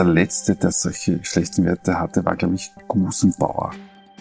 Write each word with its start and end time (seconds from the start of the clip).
der 0.00 0.14
letzte, 0.14 0.56
der 0.56 0.72
solche 0.72 1.22
schlechten 1.24 1.66
Werte 1.66 1.98
hatte, 1.98 2.24
war, 2.24 2.34
glaube 2.34 2.54
ich, 2.54 2.70
Gusenbauer. 2.88 3.72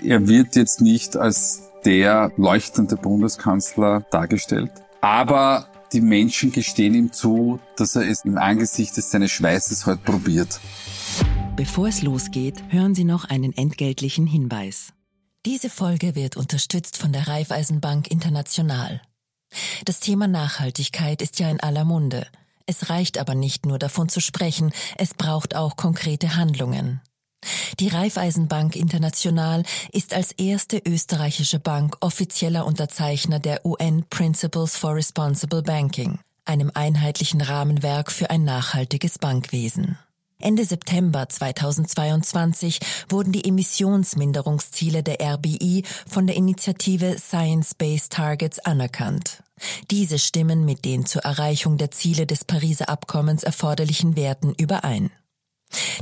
Er 0.03 0.27
wird 0.27 0.57
jetzt 0.57 0.81
nicht 0.81 1.15
als 1.15 1.69
der 1.85 2.33
leuchtende 2.35 2.97
Bundeskanzler 2.97 4.01
dargestellt, 4.11 4.71
aber 4.99 5.69
die 5.93 6.01
Menschen 6.01 6.51
gestehen 6.51 6.93
ihm 6.93 7.13
zu, 7.13 7.59
dass 7.77 7.95
er 7.95 8.09
es 8.09 8.25
im 8.25 8.37
Angesicht 8.37 8.93
seines 8.93 9.31
Schweißes 9.31 9.85
heute 9.85 10.01
probiert. 10.03 10.59
Bevor 11.55 11.87
es 11.87 12.01
losgeht, 12.01 12.61
hören 12.67 12.93
Sie 12.93 13.05
noch 13.05 13.25
einen 13.25 13.55
entgeltlichen 13.55 14.27
Hinweis. 14.27 14.91
Diese 15.45 15.69
Folge 15.69 16.13
wird 16.13 16.35
unterstützt 16.35 16.97
von 16.97 17.13
der 17.13 17.29
Raiffeisenbank 17.29 18.11
International. 18.11 19.01
Das 19.85 20.01
Thema 20.01 20.27
Nachhaltigkeit 20.27 21.21
ist 21.21 21.39
ja 21.39 21.49
in 21.49 21.61
aller 21.61 21.85
Munde. 21.85 22.27
Es 22.69 22.91
reicht 22.91 23.17
aber 23.17 23.33
nicht 23.33 23.65
nur 23.65 23.79
davon 23.79 24.09
zu 24.09 24.21
sprechen, 24.21 24.71
es 24.95 25.15
braucht 25.15 25.55
auch 25.55 25.75
konkrete 25.75 26.35
Handlungen. 26.35 27.01
Die 27.79 27.87
Raiffeisenbank 27.87 28.75
International 28.75 29.63
ist 29.91 30.13
als 30.13 30.33
erste 30.33 30.77
österreichische 30.77 31.57
Bank 31.57 31.97
offizieller 31.99 32.67
Unterzeichner 32.67 33.39
der 33.39 33.65
UN 33.65 34.05
Principles 34.11 34.77
for 34.77 34.93
Responsible 34.93 35.63
Banking, 35.63 36.19
einem 36.45 36.69
einheitlichen 36.75 37.41
Rahmenwerk 37.41 38.11
für 38.11 38.29
ein 38.29 38.43
nachhaltiges 38.43 39.17
Bankwesen. 39.17 39.97
Ende 40.37 40.63
September 40.63 41.27
2022 41.27 42.81
wurden 43.09 43.31
die 43.31 43.45
Emissionsminderungsziele 43.45 45.01
der 45.01 45.19
RBI 45.19 45.85
von 46.07 46.27
der 46.27 46.35
Initiative 46.35 47.17
Science-Based 47.17 48.11
Targets 48.11 48.59
anerkannt. 48.59 49.41
Diese 49.91 50.19
stimmen 50.19 50.65
mit 50.65 50.85
den 50.85 51.05
zur 51.05 51.23
Erreichung 51.23 51.77
der 51.77 51.91
Ziele 51.91 52.25
des 52.25 52.45
Pariser 52.45 52.89
Abkommens 52.89 53.43
erforderlichen 53.43 54.15
Werten 54.15 54.53
überein. 54.57 55.11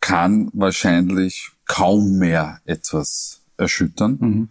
kann 0.00 0.50
wahrscheinlich 0.52 1.55
kaum 1.66 2.18
mehr 2.18 2.60
etwas 2.64 3.42
erschüttern. 3.56 4.18
Mhm. 4.20 4.48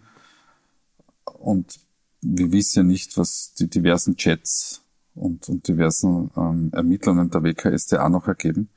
Und 1.24 1.80
wir 2.20 2.52
wissen 2.52 2.78
ja 2.78 2.82
nicht, 2.82 3.16
was 3.18 3.54
die 3.54 3.68
diversen 3.68 4.16
Chats 4.16 4.82
und, 5.14 5.48
und 5.48 5.66
diversen 5.68 6.30
ähm, 6.36 6.70
Ermittlungen 6.72 7.30
der 7.30 7.42
WKStA 7.42 8.08
noch 8.08 8.28
ergeben. 8.28 8.68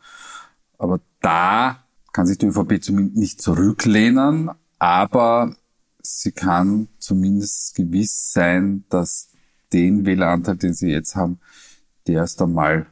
Aber 0.78 1.00
da 1.22 1.84
kann 2.14 2.26
sich 2.26 2.38
die 2.38 2.48
ÖVP 2.48 2.82
zumindest 2.82 3.18
nicht 3.18 3.42
zurücklehnen, 3.42 4.50
aber 4.78 5.56
sie 6.02 6.32
kann 6.32 6.88
zumindest 6.98 7.76
gewiss 7.76 8.32
sein, 8.32 8.86
dass 8.90 9.30
den 9.74 10.06
Wähleranteil, 10.06 10.56
den 10.56 10.74
sie 10.74 10.90
jetzt 10.90 11.16
haben, 11.16 11.40
der 12.08 12.16
erst 12.22 12.42
einmal 12.42 12.88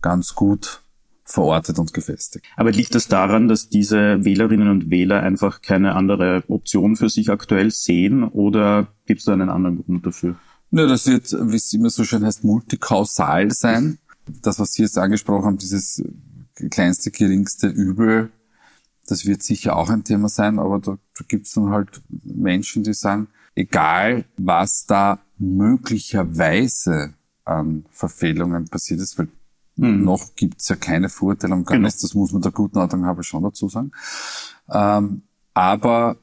ganz 0.00 0.34
gut 0.34 0.82
verortet 1.30 1.78
und 1.78 1.94
gefestigt. 1.94 2.46
Aber 2.56 2.72
liegt 2.72 2.94
das 2.94 3.08
daran, 3.08 3.48
dass 3.48 3.68
diese 3.68 4.24
Wählerinnen 4.24 4.68
und 4.68 4.90
Wähler 4.90 5.22
einfach 5.22 5.62
keine 5.62 5.94
andere 5.94 6.42
Option 6.48 6.96
für 6.96 7.08
sich 7.08 7.30
aktuell 7.30 7.70
sehen 7.70 8.24
oder 8.24 8.88
gibt 9.06 9.20
es 9.20 9.26
da 9.26 9.32
einen 9.32 9.48
anderen 9.48 9.84
Grund 9.84 10.04
dafür? 10.04 10.36
Ja, 10.72 10.86
das 10.86 11.06
wird, 11.06 11.32
wie 11.32 11.56
es 11.56 11.72
immer 11.72 11.90
so 11.90 12.04
schön 12.04 12.24
heißt, 12.24 12.44
multikausal 12.44 13.50
sein. 13.50 13.98
Das, 14.42 14.58
was 14.58 14.72
Sie 14.72 14.82
jetzt 14.82 14.98
angesprochen 14.98 15.44
haben, 15.44 15.58
dieses 15.58 16.02
kleinste, 16.70 17.10
geringste 17.10 17.68
Übel, 17.68 18.30
das 19.06 19.26
wird 19.26 19.42
sicher 19.42 19.76
auch 19.76 19.90
ein 19.90 20.04
Thema 20.04 20.28
sein, 20.28 20.58
aber 20.58 20.78
da, 20.78 20.92
da 21.18 21.24
gibt 21.26 21.46
es 21.46 21.54
dann 21.54 21.70
halt 21.70 22.00
Menschen, 22.08 22.84
die 22.84 22.94
sagen, 22.94 23.28
egal 23.54 24.24
was 24.36 24.84
da 24.86 25.20
möglicherweise 25.38 27.14
an 27.44 27.84
Verfehlungen 27.90 28.66
passiert 28.68 29.00
ist, 29.00 29.18
weil 29.18 29.28
Mhm. 29.80 30.04
Noch 30.04 30.34
gibt's 30.36 30.68
ja 30.68 30.76
keine 30.76 31.08
Verurteilung, 31.08 31.64
gar 31.64 31.76
genau. 31.76 31.86
nichts, 31.86 32.02
das 32.02 32.14
muss 32.14 32.32
man 32.32 32.42
der 32.42 32.52
guten 32.52 32.78
Ordnung 32.78 33.06
habe 33.06 33.22
schon 33.22 33.42
dazu 33.42 33.68
sagen. 33.68 33.92
Ähm, 34.70 35.22
aber 35.54 36.16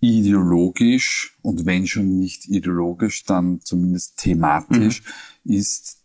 ideologisch 0.00 1.38
und 1.42 1.64
wenn 1.64 1.86
schon 1.86 2.18
nicht 2.18 2.48
ideologisch, 2.48 3.24
dann 3.24 3.60
zumindest 3.60 4.18
thematisch 4.18 5.02
mhm. 5.44 5.52
ist 5.52 6.02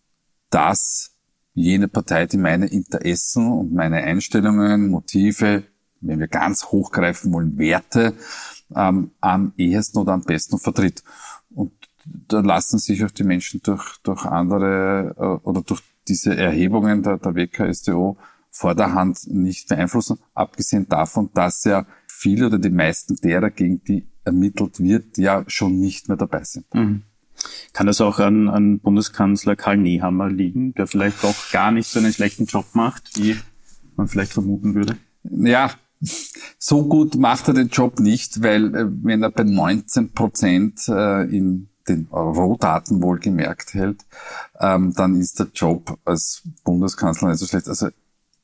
das 0.50 1.16
jene 1.54 1.88
Partei, 1.88 2.28
die 2.28 2.38
meine 2.38 2.68
Interessen 2.68 3.52
und 3.52 3.74
meine 3.74 3.98
Einstellungen, 3.98 4.90
Motive, 4.90 5.64
wenn 6.00 6.20
wir 6.20 6.28
ganz 6.28 6.66
hochgreifen 6.66 7.34
wollen, 7.34 7.58
Werte 7.58 8.14
ähm, 8.76 9.12
am 9.20 9.54
ehesten 9.58 9.98
oder 9.98 10.14
am 10.14 10.22
besten 10.22 10.60
vertritt. 10.60 11.04
Und 11.50 11.72
da 12.28 12.40
lassen 12.42 12.78
sich 12.78 13.04
auch 13.04 13.12
die 13.12 13.24
Menschen 13.24 13.62
durch, 13.64 13.98
durch 14.04 14.26
andere 14.26 15.16
äh, 15.18 15.48
oder 15.48 15.64
durch 15.64 15.82
diese 16.08 16.36
Erhebungen 16.36 17.04
der, 17.04 17.18
der 17.18 17.36
WKStO 17.36 18.18
vor 18.50 18.76
der 18.76 18.94
Hand 18.94 19.28
nicht 19.28 19.70
beeinflussen, 19.70 20.20
abgesehen 20.34 20.88
davon, 20.90 21.30
dass 21.34 21.64
ja 21.64 21.86
viele 22.08 22.48
oder 22.48 22.58
die 22.58 22.70
meisten 22.70 23.16
derer, 23.16 23.52
gegen 23.52 23.84
die 23.84 24.08
ermittelt 24.24 24.80
wird, 24.80 25.18
ja 25.18 25.44
schon 25.48 25.80
nicht 25.80 26.08
mehr 26.08 26.18
dabei 26.18 26.44
sind. 26.44 26.66
Mhm. 26.74 27.04
Kann 27.74 27.88
das 27.88 28.02
auch 28.02 28.20
an, 28.20 28.50
an 28.50 28.80
Bundeskanzler 28.80 29.56
Karl 29.56 29.78
Nehammer 29.78 30.30
liegen, 30.30 30.74
der 30.74 30.88
vielleicht 30.88 31.24
auch 31.24 31.36
gar 31.52 31.72
nicht 31.72 31.88
so 31.88 32.00
einen 32.00 32.12
schlechten 32.12 32.46
Job 32.46 32.66
macht, 32.74 33.12
wie 33.18 33.38
man 33.96 34.08
vielleicht 34.08 34.34
vermuten 34.34 34.74
würde? 34.74 34.98
Ja, 35.24 35.72
so 36.58 36.88
gut 36.88 37.16
macht 37.16 37.48
er 37.48 37.54
den 37.54 37.70
Job 37.70 38.00
nicht, 38.00 38.42
weil 38.42 38.76
äh, 38.76 38.88
wenn 39.04 39.24
er 39.24 39.32
bei 39.32 39.44
19 39.44 40.14
Prozent 40.14 40.88
äh, 40.88 41.24
in 41.24 41.70
den 41.88 42.08
Rohdaten 42.12 43.02
wohlgemerkt 43.02 43.74
hält, 43.74 44.06
ähm, 44.60 44.94
dann 44.94 45.20
ist 45.20 45.40
der 45.40 45.48
Job 45.54 45.98
als 46.06 46.44
Bundeskanzler 46.64 47.30
nicht 47.30 47.40
so 47.40 47.46
schlecht. 47.46 47.68
Also 47.68 47.88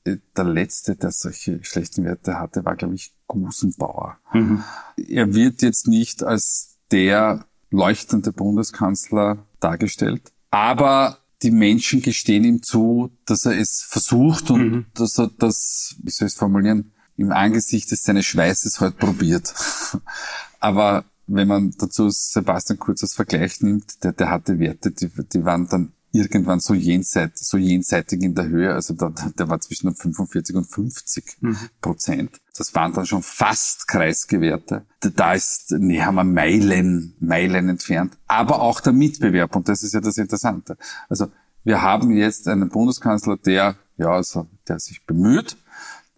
äh, 0.05 0.17
der 0.35 0.43
letzte, 0.45 0.95
der 0.95 1.11
solche 1.11 1.63
schlechten 1.63 2.05
Werte 2.05 2.39
hatte, 2.39 2.65
war, 2.65 2.75
glaube 2.75 2.95
ich, 2.95 3.13
Gusenbauer. 3.27 4.17
Mhm. 4.33 4.63
Er 4.97 5.33
wird 5.33 5.61
jetzt 5.61 5.87
nicht 5.87 6.23
als 6.23 6.77
der 6.91 7.45
leuchtende 7.69 8.31
Bundeskanzler 8.31 9.45
dargestellt, 9.59 10.31
aber 10.51 11.17
die 11.41 11.51
Menschen 11.51 12.01
gestehen 12.01 12.43
ihm 12.43 12.63
zu, 12.63 13.11
dass 13.25 13.45
er 13.45 13.59
es 13.59 13.81
versucht 13.81 14.49
und 14.49 14.71
mhm. 14.71 14.85
dass 14.93 15.17
er 15.19 15.29
das, 15.37 15.95
wie 16.01 16.11
soll 16.11 16.27
ich 16.27 16.33
es 16.33 16.39
formulieren, 16.39 16.93
im 17.17 17.31
Angesicht 17.31 17.91
des 17.91 18.03
seines 18.03 18.25
Schweißes 18.25 18.79
halt 18.79 18.97
probiert. 18.97 19.53
aber 20.59 21.05
wenn 21.35 21.47
man 21.47 21.71
dazu 21.77 22.09
Sebastian 22.09 22.79
Kurz 22.79 23.03
als 23.03 23.15
Vergleich 23.15 23.61
nimmt, 23.61 24.03
der, 24.03 24.13
der 24.13 24.29
hatte 24.29 24.59
Werte, 24.59 24.91
die, 24.91 25.09
die 25.09 25.45
waren 25.45 25.67
dann 25.67 25.93
irgendwann 26.13 26.59
so 26.59 26.75
jenseitig, 26.75 27.39
so 27.39 27.57
jenseitig 27.57 28.21
in 28.21 28.35
der 28.35 28.47
Höhe, 28.47 28.73
also 28.73 28.93
da, 28.93 29.11
der 29.37 29.49
war 29.49 29.59
zwischen 29.59 29.95
45 29.95 30.55
und 30.55 30.65
50 30.65 31.37
mhm. 31.41 31.57
Prozent. 31.81 32.39
Das 32.55 32.75
waren 32.75 32.93
dann 32.93 33.07
schon 33.07 33.23
fast 33.23 33.87
Kreisgewerte. 33.87 34.85
Da 34.99 35.33
ist, 35.33 35.71
nee, 35.71 36.01
haben 36.01 36.15
wir 36.15 36.23
Meilen, 36.23 37.15
Meilen 37.19 37.67
entfernt. 37.67 38.15
Aber 38.27 38.61
auch 38.61 38.79
der 38.79 38.93
Mitbewerb, 38.93 39.55
und 39.55 39.67
das 39.67 39.81
ist 39.81 39.95
ja 39.95 40.01
das 40.01 40.17
Interessante. 40.17 40.77
Also, 41.09 41.27
wir 41.63 41.81
haben 41.81 42.15
jetzt 42.15 42.47
einen 42.47 42.69
Bundeskanzler, 42.69 43.37
der, 43.37 43.75
ja, 43.97 44.09
also, 44.09 44.47
der 44.67 44.79
sich 44.79 45.03
bemüht, 45.07 45.57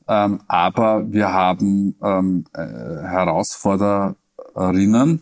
ähm, 0.10 0.42
aber 0.48 1.12
wir 1.12 1.32
haben 1.32 1.96
ähm, 2.04 2.46
äh, 2.54 2.62
Herausforderinnen, 4.56 5.22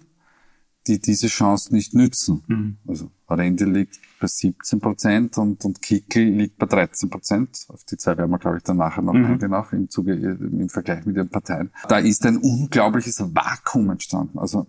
die 0.87 0.99
diese 0.99 1.27
Chance 1.27 1.73
nicht 1.73 1.93
nützen. 1.93 2.43
Mhm. 2.47 2.77
Also 2.87 3.11
Rende 3.29 3.65
liegt 3.65 3.99
bei 4.19 4.27
17 4.27 4.79
Prozent 4.79 5.37
und, 5.37 5.63
und 5.65 5.81
Kickel 5.81 6.23
liegt 6.23 6.57
bei 6.57 6.65
13 6.65 7.09
Prozent. 7.09 7.65
Auf 7.69 7.83
die 7.85 7.97
zwei 7.97 8.17
werden 8.17 8.29
wir, 8.29 8.37
glaube 8.37 8.57
ich, 8.57 8.63
dann 8.63 8.77
nachher 8.77 9.01
noch 9.01 9.13
mhm. 9.13 9.25
eingehen, 9.25 9.53
auch 9.53 9.71
im, 9.71 9.89
Zuge, 9.89 10.13
im 10.13 10.69
Vergleich 10.69 11.05
mit 11.05 11.15
ihren 11.15 11.29
Parteien. 11.29 11.71
Da 11.87 11.97
ist 11.97 12.25
ein 12.25 12.37
unglaubliches 12.37 13.19
Vakuum 13.19 13.89
entstanden. 13.89 14.37
Also 14.37 14.67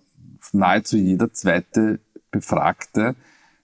nahezu 0.52 0.96
jeder 0.96 1.32
zweite 1.32 2.00
Befragte 2.31 3.16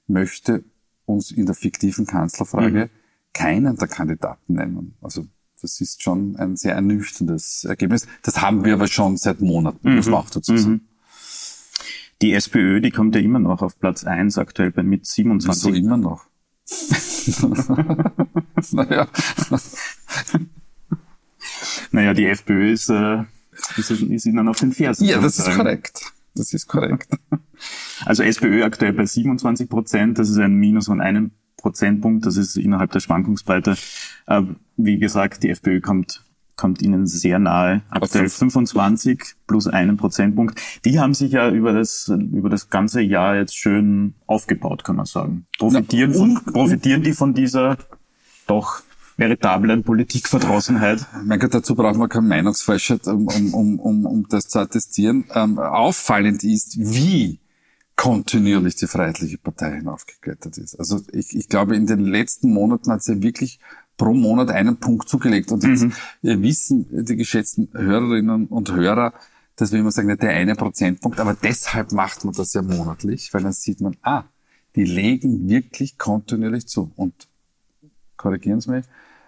möchte 0.07 0.65
uns 1.07 1.31
in 1.31 1.47
der 1.47 1.55
fiktiven 1.55 2.07
Kanzlerfrage 2.07 2.87
mhm. 2.87 2.91
keinen 3.33 3.77
der 3.77 3.89
Kandidaten 3.89 4.55
nennen. 4.55 4.97
Also 5.01 5.25
das 5.63 5.81
ist 5.81 6.03
schon 6.03 6.37
ein 6.37 6.57
sehr 6.57 6.75
ernüchterndes 6.75 7.65
Ergebnis. 7.65 8.07
Das 8.23 8.41
haben 8.43 8.65
wir 8.65 8.75
aber 8.75 8.87
schon 8.87 9.17
seit 9.17 9.41
Monaten, 9.41 9.97
muss 9.97 10.07
man 10.07 10.21
auch 10.21 10.31
dazu 10.31 10.57
sagen. 10.57 10.87
Die 12.23 12.33
SPÖ, 12.33 12.81
die 12.81 12.91
kommt 12.91 13.15
ja 13.15 13.21
immer 13.21 13.39
noch 13.39 13.63
auf 13.63 13.79
Platz 13.79 14.05
eins 14.05 14.37
aktuell 14.37 14.73
bei 14.73 14.83
mit 14.83 15.07
27. 15.07 15.65
Wieso 15.65 15.77
immer 15.77 15.97
noch? 15.97 16.25
naja. 18.73 19.09
naja, 21.91 22.15
die 22.15 22.27
FPÖ 22.27 22.73
ist, 22.73 22.91
äh, 22.91 23.25
ist, 23.77 23.91
ist 23.91 24.27
ihnen 24.27 24.49
auf 24.49 24.59
den 24.59 24.73
Fersen. 24.73 25.07
Ja, 25.07 25.21
das 25.21 25.39
ist 25.39 25.51
korrekt. 25.51 26.13
Das 26.35 26.53
ist 26.53 26.67
korrekt. 26.67 27.09
Also 28.05 28.23
SPÖ 28.23 28.65
aktuell 28.65 28.93
bei 28.93 29.05
27 29.05 29.69
Prozent, 29.69 30.19
das 30.19 30.31
ist 30.31 30.39
ein 30.39 30.55
Minus 30.55 30.87
von 30.87 31.01
einem 31.01 31.33
Prozentpunkt, 31.57 32.25
das 32.25 32.37
ist 32.37 32.57
innerhalb 32.57 32.93
der 32.93 33.01
Schwankungsbreite. 33.01 33.77
Äh, 34.27 34.43
wie 34.77 34.99
gesagt, 34.99 35.43
die 35.43 35.51
FPÖ 35.51 35.81
kommt 35.81 36.25
kommt 36.61 36.83
ihnen 36.83 37.07
sehr 37.07 37.39
nahe. 37.39 37.81
Aktuell 37.89 38.29
25 38.29 39.35
plus 39.47 39.67
einen 39.67 39.97
Prozentpunkt. 39.97 40.61
Die 40.85 41.01
haben 41.01 41.15
sich 41.15 41.33
ja 41.33 41.49
über 41.49 41.73
das, 41.73 42.09
über 42.09 42.51
das 42.51 42.69
ganze 42.69 43.01
Jahr 43.01 43.37
jetzt 43.37 43.57
schön 43.57 44.13
aufgebaut, 44.27 44.85
kann 44.85 44.97
man 44.97 45.07
sagen. 45.07 45.47
Profitieren, 45.59 46.13
von, 46.13 46.35
profitieren 46.45 47.03
die 47.03 47.15
von 47.15 47.33
dieser 47.33 47.79
doch 48.47 48.83
veritablen 49.17 49.85
Politikverdrossenheit? 49.85 51.07
Mein 51.25 51.39
Gott, 51.39 51.55
dazu 51.55 51.75
braucht 51.75 51.97
man 51.97 52.11
keine 52.11 52.27
Meinungsfreiheit, 52.27 53.07
um, 53.07 53.27
um, 53.29 53.55
um, 53.55 53.81
um, 53.81 54.07
um 54.07 54.27
das 54.29 54.49
zu 54.49 54.59
attestieren. 54.59 55.25
Ähm, 55.35 55.59
auffallend 55.59 56.45
ist, 56.45 56.77
wie 56.79 57.41
kontinuierlich 57.97 58.77
die 58.77 58.87
Freiheitliche 58.87 59.39
Partei 59.39 59.77
hinaufgeklettert 59.77 60.59
ist. 60.59 60.75
Also 60.79 61.01
ich, 61.13 61.35
ich 61.35 61.49
glaube, 61.49 61.75
in 61.75 61.87
den 61.87 62.05
letzten 62.05 62.53
Monaten 62.53 62.93
hat 62.93 63.03
sie 63.03 63.23
wirklich 63.23 63.61
pro 64.01 64.15
Monat 64.15 64.51
einen 64.51 64.79
Punkt 64.79 65.11
zugelegt. 65.11 65.53
Und 65.53 65.63
jetzt 65.63 65.83
mhm. 65.83 66.43
wissen 66.43 67.05
die 67.05 67.17
geschätzten 67.17 67.69
Hörerinnen 67.75 68.47
und 68.47 68.73
Hörer, 68.73 69.13
dass 69.57 69.73
wir 69.73 69.79
immer 69.79 69.91
sagen, 69.91 70.17
der 70.17 70.31
eine 70.31 70.55
Prozentpunkt, 70.55 71.21
aber 71.21 71.35
deshalb 71.35 71.93
macht 71.93 72.25
man 72.25 72.33
das 72.33 72.55
ja 72.55 72.63
monatlich, 72.63 73.29
weil 73.35 73.43
dann 73.43 73.53
sieht 73.53 73.83
man, 73.83 73.99
ah, 74.01 74.25
die 74.75 74.85
legen 74.85 75.51
wirklich 75.51 75.99
kontinuierlich 75.99 76.67
zu. 76.67 76.91
Und 76.97 77.13
korrigieren 78.17 78.63
Sie 78.63 78.71
mich, 78.71 78.87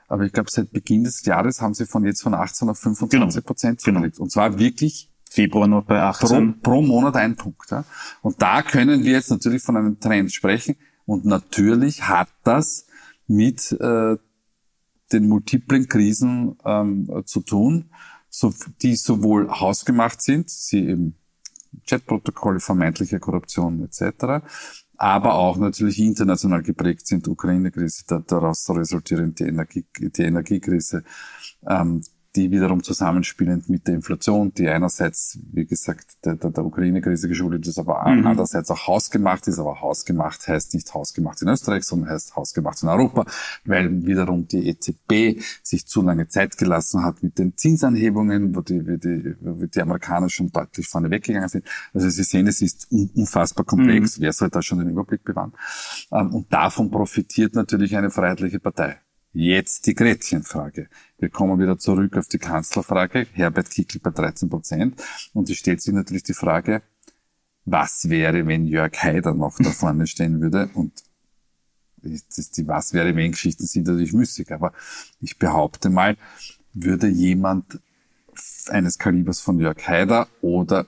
aber 0.08 0.24
ich 0.24 0.32
glaube, 0.32 0.50
seit 0.50 0.72
Beginn 0.72 1.04
des 1.04 1.22
Jahres 1.26 1.60
haben 1.60 1.74
sie 1.74 1.84
von 1.84 2.06
jetzt 2.06 2.22
von 2.22 2.32
18 2.32 2.70
auf 2.70 2.78
25 2.78 3.44
Prozent 3.44 3.82
genau. 3.82 3.98
zugelegt. 3.98 4.16
Genau. 4.16 4.24
Und 4.24 4.30
zwar 4.30 4.58
wirklich 4.58 5.10
Februar 5.28 5.66
noch 5.66 5.84
bei 5.84 6.00
18. 6.00 6.62
Pro, 6.62 6.70
pro 6.70 6.82
Monat 6.82 7.16
ein 7.16 7.36
Punkt. 7.36 7.70
Ja. 7.70 7.84
Und 8.22 8.40
da 8.40 8.62
können 8.62 9.04
wir 9.04 9.12
jetzt 9.12 9.30
natürlich 9.30 9.62
von 9.62 9.76
einem 9.76 10.00
Trend 10.00 10.32
sprechen. 10.32 10.76
Und 11.04 11.26
natürlich 11.26 12.08
hat 12.08 12.28
das 12.42 12.86
mit 13.26 13.72
äh, 13.72 14.16
den 15.12 15.28
multiplen 15.28 15.88
Krisen 15.88 16.56
ähm, 16.64 17.22
zu 17.26 17.40
tun, 17.40 17.90
so, 18.28 18.52
die 18.80 18.96
sowohl 18.96 19.50
hausgemacht 19.50 20.22
sind, 20.22 20.50
sie 20.50 20.86
eben 20.88 21.16
Chatprotokolle, 21.86 22.60
vermeintliche 22.60 23.18
Korruption 23.18 23.82
etc., 23.84 24.44
aber 24.96 25.34
auch 25.34 25.56
natürlich 25.56 25.98
international 25.98 26.62
geprägt 26.62 27.08
sind, 27.08 27.26
Ukraine-Krise, 27.26 28.04
daraus 28.26 28.70
resultierend 28.70 29.40
die, 29.40 29.44
Energie, 29.44 29.84
die 29.98 30.22
Energiekrise, 30.22 31.02
ähm, 31.68 32.02
die 32.34 32.50
wiederum 32.50 32.82
zusammenspielend 32.82 33.68
mit 33.68 33.86
der 33.86 33.94
Inflation, 33.94 34.54
die 34.54 34.68
einerseits, 34.68 35.38
wie 35.52 35.66
gesagt, 35.66 36.24
der, 36.24 36.36
der, 36.36 36.50
der 36.50 36.64
Ukraine-Krise 36.64 37.28
geschuldet 37.28 37.66
ist, 37.66 37.78
aber 37.78 38.08
mhm. 38.08 38.26
andererseits 38.26 38.70
auch 38.70 38.86
hausgemacht 38.86 39.46
ist. 39.48 39.58
Aber 39.58 39.80
hausgemacht 39.80 40.48
heißt 40.48 40.72
nicht 40.74 40.94
hausgemacht 40.94 41.42
in 41.42 41.48
Österreich, 41.48 41.84
sondern 41.84 42.10
heißt 42.10 42.34
hausgemacht 42.34 42.82
in 42.82 42.88
Europa, 42.88 43.26
weil 43.64 44.06
wiederum 44.06 44.48
die 44.48 44.68
EZB 44.68 45.42
sich 45.62 45.86
zu 45.86 46.00
lange 46.00 46.28
Zeit 46.28 46.56
gelassen 46.56 47.04
hat 47.04 47.22
mit 47.22 47.38
den 47.38 47.56
Zinsanhebungen, 47.56 48.56
wo 48.56 48.62
die, 48.62 48.80
wo 48.86 48.96
die, 48.96 49.36
wo 49.40 49.66
die 49.66 49.82
Amerikaner 49.82 50.30
schon 50.30 50.50
deutlich 50.50 50.88
vorne 50.88 51.10
weggegangen 51.10 51.48
sind. 51.48 51.66
Also 51.92 52.08
Sie 52.08 52.22
sehen, 52.22 52.46
es 52.46 52.62
ist 52.62 52.88
unfassbar 52.90 53.66
komplex. 53.66 54.18
Mhm. 54.18 54.22
Wer 54.22 54.32
soll 54.32 54.48
da 54.48 54.62
schon 54.62 54.78
den 54.78 54.88
Überblick 54.88 55.22
bewahren? 55.22 55.52
Ähm, 56.10 56.34
und 56.34 56.52
davon 56.52 56.90
profitiert 56.90 57.54
natürlich 57.54 57.94
eine 57.96 58.10
freiheitliche 58.10 58.58
Partei. 58.58 59.00
Jetzt 59.34 59.86
die 59.86 59.94
Gretchenfrage. 59.94 60.88
Wir 61.18 61.30
kommen 61.30 61.58
wieder 61.58 61.78
zurück 61.78 62.18
auf 62.18 62.28
die 62.28 62.38
Kanzlerfrage. 62.38 63.26
Herbert 63.32 63.70
Kickl 63.70 63.98
bei 63.98 64.10
13 64.10 64.50
Prozent. 64.50 65.02
Und 65.32 65.48
es 65.48 65.56
stellt 65.56 65.80
sich 65.80 65.94
natürlich 65.94 66.24
die 66.24 66.34
Frage, 66.34 66.82
was 67.64 68.10
wäre, 68.10 68.46
wenn 68.46 68.66
Jörg 68.66 68.92
Haider 69.02 69.34
noch 69.34 69.56
da 69.58 69.70
vorne 69.70 70.06
stehen 70.06 70.42
würde? 70.42 70.68
Und 70.74 70.92
die 72.04 72.68
Was 72.68 72.92
wäre, 72.92 73.16
wenn 73.16 73.30
Geschichten 73.30 73.66
sind 73.66 73.86
natürlich 73.86 74.12
müßig. 74.12 74.52
Aber 74.52 74.72
ich 75.20 75.38
behaupte 75.38 75.88
mal, 75.88 76.18
würde 76.74 77.08
jemand 77.08 77.80
eines 78.68 78.98
Kalibers 78.98 79.40
von 79.40 79.58
Jörg 79.58 79.86
Haider 79.86 80.28
oder 80.42 80.86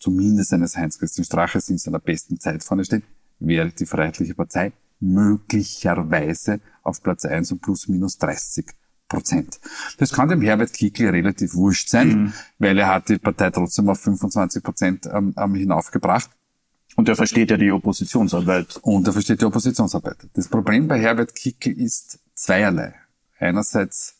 zumindest 0.00 0.52
eines 0.52 0.76
Heinz-Christian 0.76 1.24
Straches 1.24 1.68
in 1.68 1.78
seiner 1.78 2.00
besten 2.00 2.40
Zeit 2.40 2.64
vorne 2.64 2.84
stehen, 2.84 3.04
wäre 3.38 3.70
die 3.70 3.86
Freiheitliche 3.86 4.34
Partei 4.34 4.72
möglicherweise 5.04 6.60
auf 6.82 7.02
Platz 7.02 7.24
1 7.24 7.52
und 7.52 7.62
plus 7.62 7.88
minus 7.88 8.18
30 8.18 8.66
Prozent. 9.08 9.60
Das 9.98 10.12
kann 10.12 10.28
dem 10.28 10.40
Herbert 10.40 10.72
Kickl 10.72 11.08
relativ 11.08 11.54
wurscht 11.54 11.88
sein, 11.88 12.08
mhm. 12.08 12.32
weil 12.58 12.78
er 12.78 12.88
hat 12.88 13.08
die 13.10 13.18
Partei 13.18 13.50
trotzdem 13.50 13.88
auf 13.88 14.00
25 14.00 14.62
Prozent 14.62 15.06
ähm, 15.12 15.34
ähm, 15.36 15.54
hinaufgebracht. 15.54 16.30
Und 16.96 17.08
er 17.08 17.16
versteht 17.16 17.50
ja 17.50 17.56
die 17.56 17.70
Oppositionsarbeit. 17.70 18.78
Und 18.82 19.06
er 19.06 19.12
versteht 19.12 19.40
die 19.40 19.44
Oppositionsarbeit. 19.44 20.28
Das 20.32 20.48
Problem 20.48 20.88
bei 20.88 21.00
Herbert 21.00 21.34
Kickl 21.34 21.72
ist 21.72 22.20
zweierlei. 22.34 22.94
Einerseits, 23.38 24.16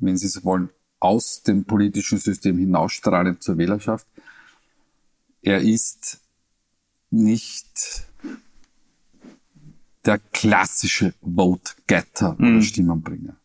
wenn 0.00 0.16
Sie 0.16 0.28
so 0.28 0.44
wollen, 0.44 0.68
aus 1.00 1.42
dem 1.42 1.64
politischen 1.64 2.18
System 2.18 2.58
hinausstrahlend 2.58 3.42
zur 3.42 3.56
Wählerschaft. 3.56 4.06
Er 5.42 5.60
ist 5.60 6.20
nicht 7.10 8.06
der 10.04 10.18
klassische 10.18 11.14
Vote-Getter 11.22 12.34
oder 12.34 12.48
mhm. 12.48 12.62
Stimmenbringer. 12.62 13.36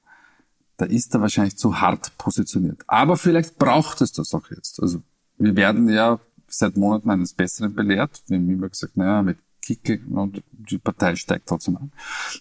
Da 0.77 0.85
ist 0.85 1.13
er 1.13 1.21
wahrscheinlich 1.21 1.57
zu 1.57 1.79
hart 1.79 2.17
positioniert. 2.17 2.83
Aber 2.87 3.17
vielleicht 3.17 3.57
braucht 3.57 4.01
es 4.01 4.11
das 4.11 4.33
auch 4.33 4.49
jetzt. 4.51 4.81
Also 4.81 5.01
wir 5.37 5.55
werden 5.55 5.89
ja 5.89 6.19
seit 6.47 6.77
Monaten 6.77 7.09
eines 7.09 7.33
Besseren 7.33 7.73
belehrt. 7.73 8.21
Wir 8.27 8.37
haben 8.37 8.49
immer 8.49 8.69
gesagt, 8.69 8.95
naja, 8.95 9.21
mit 9.21 9.37
Kickel 9.61 10.01
und 10.09 10.41
die 10.51 10.77
Partei 10.77 11.15
steigt 11.15 11.47
trotzdem 11.47 11.77
an. 11.77 11.91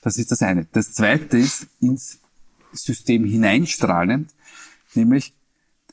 Das 0.03 0.17
ist 0.17 0.31
das 0.31 0.43
eine. 0.43 0.67
Das 0.73 0.93
zweite 0.93 1.39
ist 1.39 1.67
ins 1.81 2.21
System 2.73 3.25
hineinstrahlend, 3.25 4.33
nämlich 4.95 5.35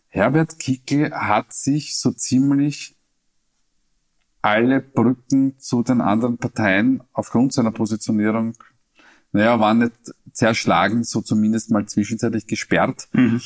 Herbert 0.09 0.59
Kickel 0.59 1.11
hat 1.11 1.53
sich 1.53 1.97
so 1.97 2.11
ziemlich 2.11 2.95
alle 4.43 4.81
Brücken 4.81 5.57
zu 5.57 5.81
den 5.81 6.01
anderen 6.01 6.37
Parteien 6.37 7.01
aufgrund 7.13 7.53
seiner 7.53 7.71
Positionierung 7.71 8.53
naja, 9.33 9.59
war 9.59 9.73
nicht 9.73 9.93
zerschlagen, 10.31 11.03
so 11.03 11.21
zumindest 11.21 11.71
mal 11.71 11.85
zwischenzeitlich 11.85 12.47
gesperrt. 12.47 13.07
Mhm. 13.13 13.41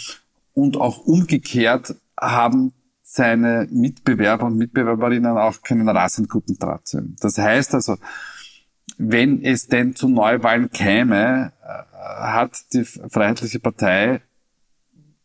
Und 0.53 0.77
auch 0.77 0.99
umgekehrt 0.99 1.95
haben 2.19 2.73
seine 3.01 3.67
Mitbewerber 3.71 4.45
und 4.47 4.57
Mitbewerberinnen 4.57 5.37
auch 5.37 5.61
keinen 5.61 5.87
rasend 5.87 6.29
guten 6.29 6.59
Draht 6.59 6.87
zu 6.87 6.99
ihm. 6.99 7.15
Das 7.21 7.37
heißt 7.37 7.73
also, 7.73 7.97
wenn 8.97 9.41
es 9.41 9.67
denn 9.67 9.95
zu 9.95 10.09
Neuwahlen 10.09 10.69
käme, 10.71 11.53
äh, 11.63 11.83
hat 11.93 12.73
die 12.73 12.83
Freiheitliche 12.83 13.59
Partei, 13.59 14.21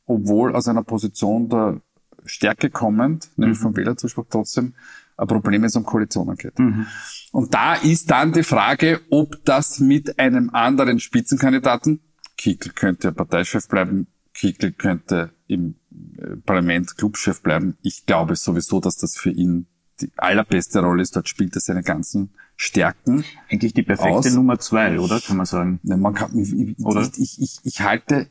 obwohl 0.06 0.54
aus 0.54 0.68
einer 0.68 0.84
Position 0.84 1.48
der 1.48 1.80
Stärke 2.24 2.70
kommend, 2.70 3.30
nämlich 3.36 3.58
mhm. 3.58 3.62
vom 3.62 3.76
Wählerzuspruch, 3.76 4.26
trotzdem 4.30 4.74
ein 5.16 5.26
Problem, 5.26 5.62
wenn 5.62 5.68
es 5.68 5.76
um 5.76 5.84
Koalitionen 5.84 6.36
geht. 6.36 6.58
Mhm. 6.58 6.86
Und 7.32 7.54
da 7.54 7.74
ist 7.74 8.10
dann 8.10 8.32
die 8.32 8.42
Frage, 8.42 9.00
ob 9.10 9.44
das 9.44 9.80
mit 9.80 10.18
einem 10.18 10.50
anderen 10.50 11.00
Spitzenkandidaten, 11.00 12.00
Kickel 12.36 12.72
könnte 12.72 13.12
Parteichef 13.12 13.68
bleiben, 13.68 14.06
Kickel 14.34 14.72
könnte 14.72 15.32
im 15.46 15.76
äh, 16.18 16.36
Parlament 16.36 16.96
Clubchef 16.96 17.42
bleiben. 17.42 17.76
Ich 17.82 18.06
glaube 18.06 18.36
sowieso, 18.36 18.80
dass 18.80 18.96
das 18.96 19.16
für 19.16 19.30
ihn 19.30 19.66
die 20.00 20.10
allerbeste 20.16 20.80
Rolle 20.80 21.02
ist. 21.02 21.14
Dort 21.14 21.28
spielt 21.28 21.54
er 21.54 21.60
seine 21.60 21.82
ganzen 21.82 22.30
Stärken. 22.56 23.24
Eigentlich 23.50 23.74
die 23.74 23.82
perfekte 23.82 24.12
aus. 24.12 24.34
Nummer 24.34 24.58
zwei, 24.58 24.98
oder? 24.98 25.20
Kann 25.20 25.36
man 25.36 25.46
sagen. 25.46 25.80
Ne, 25.82 25.96
man 25.96 26.14
kann, 26.14 26.36
ich, 26.36 26.78
oder? 26.84 27.08
Ich, 27.16 27.40
ich, 27.40 27.58
ich 27.62 27.80
halte 27.80 28.28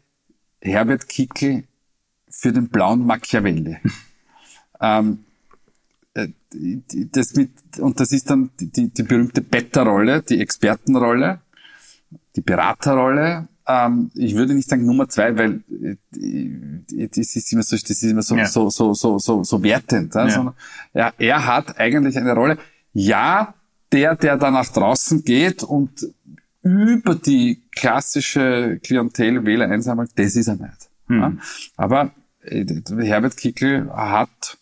Herbert 0.59 1.07
Kickel 1.07 1.63
für 2.29 2.51
den 2.51 2.69
blauen 2.69 3.05
Machiavelli. 3.05 3.77
ähm, 4.81 5.19
äh, 5.19 5.30
das 6.13 7.35
mit, 7.35 7.51
und 7.79 7.99
das 7.99 8.11
ist 8.11 8.29
dann 8.29 8.51
die, 8.59 8.89
die 8.89 9.03
berühmte 9.03 9.41
Beta-Rolle, 9.41 10.21
die 10.21 10.41
Expertenrolle, 10.41 11.39
die 12.35 12.41
Beraterrolle. 12.41 13.47
Ähm, 13.67 14.11
ich 14.15 14.35
würde 14.35 14.53
nicht 14.53 14.67
sagen 14.67 14.85
Nummer 14.85 15.07
zwei, 15.07 15.37
weil 15.37 15.63
äh, 15.69 17.07
das 17.07 17.35
ist 17.35 17.53
immer 17.53 17.63
so, 17.63 17.75
das 17.75 17.89
ist 17.89 18.03
immer 18.03 18.21
so, 18.21 18.35
ja. 18.35 18.45
so, 18.45 18.69
so, 18.69 18.93
so, 18.93 19.19
so, 19.19 19.43
so 19.43 19.63
wertend. 19.63 20.13
Ja. 20.13 20.29
Sondern, 20.29 20.55
ja, 20.93 21.13
er 21.17 21.45
hat 21.45 21.79
eigentlich 21.79 22.17
eine 22.17 22.33
Rolle. 22.33 22.57
Ja, 22.93 23.53
der, 23.91 24.15
der 24.15 24.37
da 24.37 24.51
nach 24.51 24.67
draußen 24.67 25.23
geht 25.23 25.63
und 25.63 26.07
über 26.63 27.15
die 27.15 27.63
klassische 27.71 28.79
Klientel 28.83 29.45
Wähler 29.45 29.69
einsammelt, 29.69 30.11
das 30.15 30.35
ist 30.35 30.47
er 30.47 30.55
nicht. 30.55 30.89
Hm. 31.07 31.19
Ja. 31.19 31.33
Aber 31.77 32.11
äh, 32.41 32.65
Herbert 32.99 33.37
Kickel 33.37 33.89
hat 33.91 34.57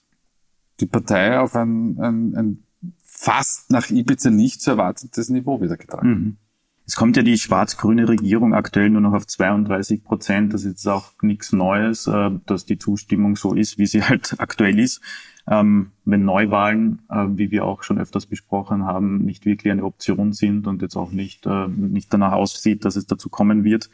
die 0.79 0.85
Partei 0.85 1.39
auf 1.39 1.55
ein, 1.55 1.97
ein, 1.99 2.35
ein 2.35 2.63
fast 2.99 3.71
nach 3.71 3.89
Ibiza 3.89 4.29
nicht 4.29 4.61
zu 4.61 4.71
erwartetes 4.71 5.29
Niveau 5.29 5.61
wieder 5.61 5.77
getragen. 5.77 6.09
Mhm. 6.09 6.37
Es 6.85 6.95
kommt 6.95 7.17
ja 7.17 7.21
die 7.21 7.37
schwarz-grüne 7.37 8.09
Regierung 8.09 8.55
aktuell 8.55 8.89
nur 8.89 9.01
noch 9.01 9.13
auf 9.13 9.27
32 9.27 10.03
Prozent. 10.03 10.53
Das 10.53 10.61
ist 10.61 10.71
jetzt 10.71 10.87
auch 10.87 11.13
nichts 11.21 11.53
Neues, 11.53 12.07
äh, 12.07 12.31
dass 12.47 12.65
die 12.65 12.79
Zustimmung 12.79 13.35
so 13.35 13.53
ist, 13.53 13.77
wie 13.77 13.85
sie 13.85 14.03
halt 14.03 14.35
aktuell 14.39 14.79
ist 14.79 15.01
ähm, 15.49 15.91
wenn 16.05 16.25
Neuwahlen, 16.25 17.01
äh, 17.09 17.25
wie 17.31 17.49
wir 17.49 17.65
auch 17.65 17.81
schon 17.81 17.97
öfters 17.97 18.27
besprochen 18.27 18.85
haben, 18.85 19.25
nicht 19.25 19.45
wirklich 19.45 19.71
eine 19.71 19.83
Option 19.83 20.31
sind 20.31 20.67
und 20.67 20.83
jetzt 20.83 20.95
auch 20.95 21.11
nicht, 21.11 21.47
äh, 21.47 21.67
nicht 21.67 22.13
danach 22.13 22.33
aussieht, 22.33 22.85
dass 22.85 22.95
es 22.95 23.07
dazu 23.07 23.29
kommen 23.29 23.63
wird. 23.63 23.89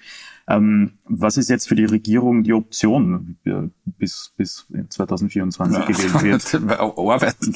Ähm, 0.48 1.00
was 1.06 1.38
ist 1.38 1.50
jetzt 1.50 1.70
für 1.70 1.76
die 1.76 1.86
Regierung 1.86 2.44
die 2.44 2.52
Option, 2.52 3.38
bis, 3.86 4.34
bis 4.36 4.68
2024 4.90 5.78
ja, 5.78 5.86
gewählt 5.86 6.54
wird? 6.54 6.70
Arbeiten. 6.80 7.56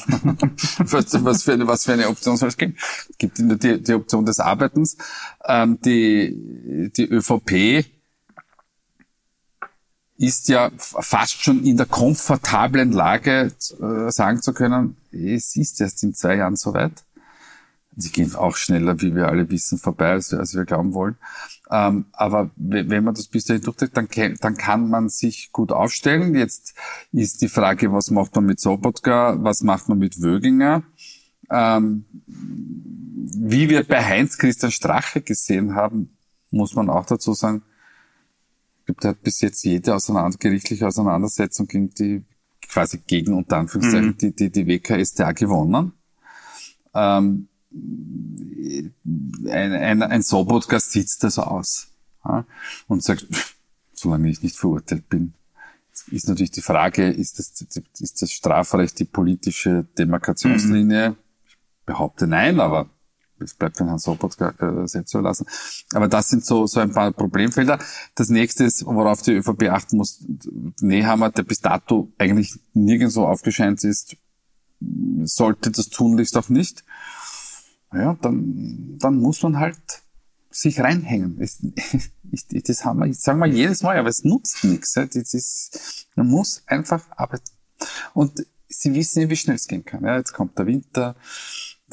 was, 0.78 1.24
was, 1.24 1.42
für 1.42 1.52
eine, 1.52 1.66
was 1.66 1.84
für 1.84 1.92
eine 1.92 2.08
Option 2.08 2.38
soll 2.38 2.48
es 2.48 2.56
geben? 2.56 2.76
Es 2.78 3.18
gibt 3.18 3.38
die, 3.38 3.82
die 3.82 3.94
Option 3.94 4.24
des 4.24 4.40
Arbeitens. 4.40 4.96
Ähm, 5.46 5.78
die, 5.84 6.90
die 6.96 7.04
ÖVP 7.04 7.99
ist 10.20 10.48
ja 10.48 10.70
fast 10.76 11.42
schon 11.42 11.64
in 11.64 11.78
der 11.78 11.86
komfortablen 11.86 12.92
Lage, 12.92 13.52
äh, 13.80 14.10
sagen 14.10 14.42
zu 14.42 14.52
können, 14.52 14.98
es 15.10 15.56
ist 15.56 15.80
erst 15.80 16.02
in 16.02 16.14
zwei 16.14 16.36
Jahren 16.36 16.56
soweit. 16.56 16.92
Sie 17.96 18.10
gehen 18.10 18.34
auch 18.34 18.56
schneller, 18.56 19.00
wie 19.00 19.14
wir 19.14 19.28
alle 19.28 19.50
wissen, 19.50 19.78
vorbei, 19.78 20.10
als 20.10 20.30
wir, 20.30 20.38
als 20.38 20.54
wir 20.54 20.66
glauben 20.66 20.92
wollen. 20.92 21.16
Ähm, 21.70 22.04
aber 22.12 22.50
wenn 22.56 23.02
man 23.02 23.14
das 23.14 23.28
bis 23.28 23.46
dahin 23.46 23.62
durchträgt, 23.62 23.96
dann, 23.96 24.08
dann 24.40 24.56
kann 24.56 24.90
man 24.90 25.08
sich 25.08 25.52
gut 25.52 25.72
aufstellen. 25.72 26.34
Jetzt 26.34 26.74
ist 27.12 27.40
die 27.40 27.48
Frage, 27.48 27.90
was 27.90 28.10
macht 28.10 28.34
man 28.34 28.44
mit 28.44 28.60
Sobotka, 28.60 29.36
was 29.40 29.62
macht 29.62 29.88
man 29.88 29.98
mit 29.98 30.20
Wöginger? 30.20 30.82
Ähm, 31.50 32.04
wie 32.26 33.70
wir 33.70 33.84
bei 33.84 34.04
Heinz 34.04 34.36
Christian 34.36 34.70
Strache 34.70 35.22
gesehen 35.22 35.74
haben, 35.74 36.10
muss 36.50 36.74
man 36.74 36.90
auch 36.90 37.06
dazu 37.06 37.32
sagen, 37.32 37.62
gibt 38.90 39.04
hat 39.04 39.22
bis 39.22 39.40
jetzt 39.40 39.62
jede 39.62 39.94
auseinander, 39.94 40.36
gerichtliche 40.36 40.84
Auseinandersetzung 40.84 41.68
gegen 41.68 41.90
die, 41.90 42.24
quasi 42.68 42.98
gegen 43.06 43.34
unter 43.34 43.58
Anführungszeichen, 43.58 44.08
mhm. 44.08 44.18
die, 44.18 44.34
die, 44.34 44.50
die 44.50 44.66
WKStA 44.66 45.30
gewonnen. 45.30 45.92
Ähm, 46.92 47.46
ein, 47.72 48.92
ein, 49.46 50.02
ein 50.02 50.22
Sobotka 50.22 50.80
sitzt 50.80 51.22
das 51.22 51.38
aus 51.38 51.86
ja, 52.24 52.44
und 52.88 53.04
sagt, 53.04 53.28
solange 53.92 54.28
ich 54.28 54.42
nicht 54.42 54.56
verurteilt 54.56 55.08
bin, 55.08 55.34
ist 56.10 56.26
natürlich 56.26 56.50
die 56.50 56.62
Frage, 56.62 57.10
ist 57.10 57.38
das, 57.38 57.64
ist 58.00 58.22
das 58.22 58.32
Strafrecht 58.32 58.98
die 58.98 59.04
politische 59.04 59.86
Demarkationslinie? 59.96 61.10
Mhm. 61.10 61.16
Ich 61.46 61.56
behaupte 61.86 62.26
nein, 62.26 62.58
aber 62.58 62.90
es 63.40 63.54
bleibt 63.54 63.80
dann 63.80 63.88
Herrn 63.88 63.98
Sobotka 63.98 64.50
äh, 64.58 64.86
selbst 64.86 65.14
überlassen. 65.14 65.46
Aber 65.92 66.08
das 66.08 66.28
sind 66.28 66.44
so, 66.44 66.66
so 66.66 66.80
ein 66.80 66.92
paar 66.92 67.12
Problemfelder. 67.12 67.78
Das 68.14 68.28
nächste 68.28 68.64
ist, 68.64 68.84
worauf 68.84 69.22
die 69.22 69.32
ÖVP 69.32 69.70
achten 69.70 69.96
muss, 69.96 70.24
Nehammer, 70.80 71.30
der 71.30 71.42
bis 71.42 71.60
dato 71.60 72.12
eigentlich 72.18 72.54
nirgendwo 72.74 73.24
aufgescheint 73.24 73.84
ist, 73.84 74.16
sollte 75.24 75.70
das 75.70 75.88
tunlichst 75.88 76.36
auch 76.36 76.48
nicht. 76.48 76.84
Ja, 77.92 78.16
dann, 78.20 78.96
dann 78.98 79.16
muss 79.16 79.42
man 79.42 79.58
halt 79.58 79.78
sich 80.50 80.80
reinhängen. 80.80 81.38
Das, 81.38 81.58
das 82.66 82.84
haben 82.84 83.00
wir, 83.00 83.12
sagen 83.14 83.38
wir 83.38 83.46
jedes 83.46 83.82
Mal, 83.82 83.96
aber 83.96 84.08
es 84.08 84.24
nutzt 84.24 84.64
nichts. 84.64 84.92
Das 84.94 85.14
ist, 85.14 86.06
man 86.14 86.28
muss 86.28 86.62
einfach 86.66 87.04
arbeiten. 87.16 87.50
Und 88.14 88.46
Sie 88.72 88.94
wissen 88.94 89.22
ja, 89.22 89.28
wie 89.28 89.36
schnell 89.36 89.56
es 89.56 89.66
gehen 89.66 89.84
kann. 89.84 90.04
Ja, 90.04 90.16
jetzt 90.16 90.32
kommt 90.32 90.56
der 90.56 90.66
Winter, 90.66 91.16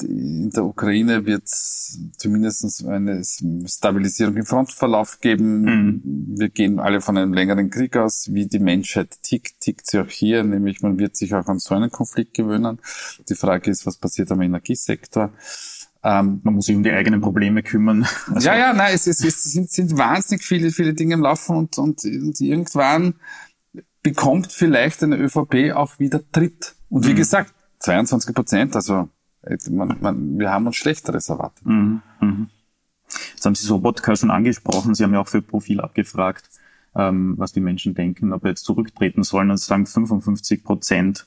in 0.02 0.50
der 0.50 0.64
Ukraine 0.64 1.26
wird 1.26 1.44
es 1.44 1.98
zumindest 2.16 2.84
eine 2.86 3.22
Stabilisierung 3.24 4.36
im 4.36 4.46
Frontverlauf 4.46 5.20
geben. 5.20 5.62
Mhm. 5.62 6.02
Wir 6.38 6.48
gehen 6.48 6.78
alle 6.78 7.00
von 7.00 7.16
einem 7.16 7.32
längeren 7.32 7.70
Krieg 7.70 7.96
aus. 7.96 8.28
Wie 8.32 8.46
die 8.46 8.58
Menschheit 8.58 9.22
tickt, 9.22 9.60
tickt 9.60 9.86
sie 9.86 10.00
auch 10.00 10.08
hier, 10.08 10.44
nämlich 10.44 10.82
man 10.82 10.98
wird 10.98 11.16
sich 11.16 11.34
auch 11.34 11.46
an 11.46 11.58
so 11.58 11.74
einen 11.74 11.90
Konflikt 11.90 12.34
gewöhnen. 12.34 12.78
Die 13.28 13.34
Frage 13.34 13.70
ist, 13.70 13.86
was 13.86 13.96
passiert 13.96 14.30
am 14.30 14.40
Energiesektor? 14.40 15.32
Ähm, 16.02 16.40
man 16.44 16.54
muss 16.54 16.66
sich 16.66 16.76
um 16.76 16.82
die 16.82 16.92
eigenen 16.92 17.20
Probleme 17.20 17.62
kümmern. 17.62 18.06
Also 18.32 18.46
ja, 18.48 18.56
ja, 18.56 18.72
nein, 18.72 18.94
es, 18.94 19.06
es, 19.06 19.24
es 19.24 19.42
sind, 19.44 19.70
sind 19.70 19.96
wahnsinnig 19.96 20.44
viele, 20.44 20.70
viele 20.70 20.94
Dinge 20.94 21.14
im 21.14 21.22
Laufen 21.22 21.56
und, 21.56 21.78
und, 21.78 22.04
und 22.04 22.40
irgendwann 22.40 23.14
bekommt 24.02 24.52
vielleicht 24.52 25.02
eine 25.02 25.16
ÖVP 25.16 25.72
auch 25.74 25.98
wieder 25.98 26.20
Tritt. 26.30 26.74
Und 26.88 27.06
wie 27.06 27.12
mhm. 27.12 27.16
gesagt, 27.16 27.52
22 27.80 28.34
Prozent, 28.34 28.76
also 28.76 29.08
man, 29.70 29.96
man, 30.00 30.38
wir 30.38 30.50
haben 30.50 30.66
uns 30.66 30.76
Schlechteres 30.76 31.28
erwartet. 31.28 31.66
Mhm. 31.66 32.02
Mhm. 32.20 32.48
Jetzt 33.32 33.46
haben 33.46 33.54
Sie 33.54 33.66
Sobotka 33.66 34.16
schon 34.16 34.30
angesprochen. 34.30 34.94
Sie 34.94 35.04
haben 35.04 35.14
ja 35.14 35.20
auch 35.20 35.28
für 35.28 35.42
Profil 35.42 35.80
abgefragt, 35.80 36.48
ähm, 36.94 37.34
was 37.38 37.52
die 37.52 37.60
Menschen 37.60 37.94
denken, 37.94 38.32
ob 38.32 38.44
er 38.44 38.50
jetzt 38.50 38.64
zurücktreten 38.64 39.22
soll. 39.22 39.50
Und 39.50 39.56
sagen 39.56 39.86
55 39.86 40.64
Prozent, 40.64 41.26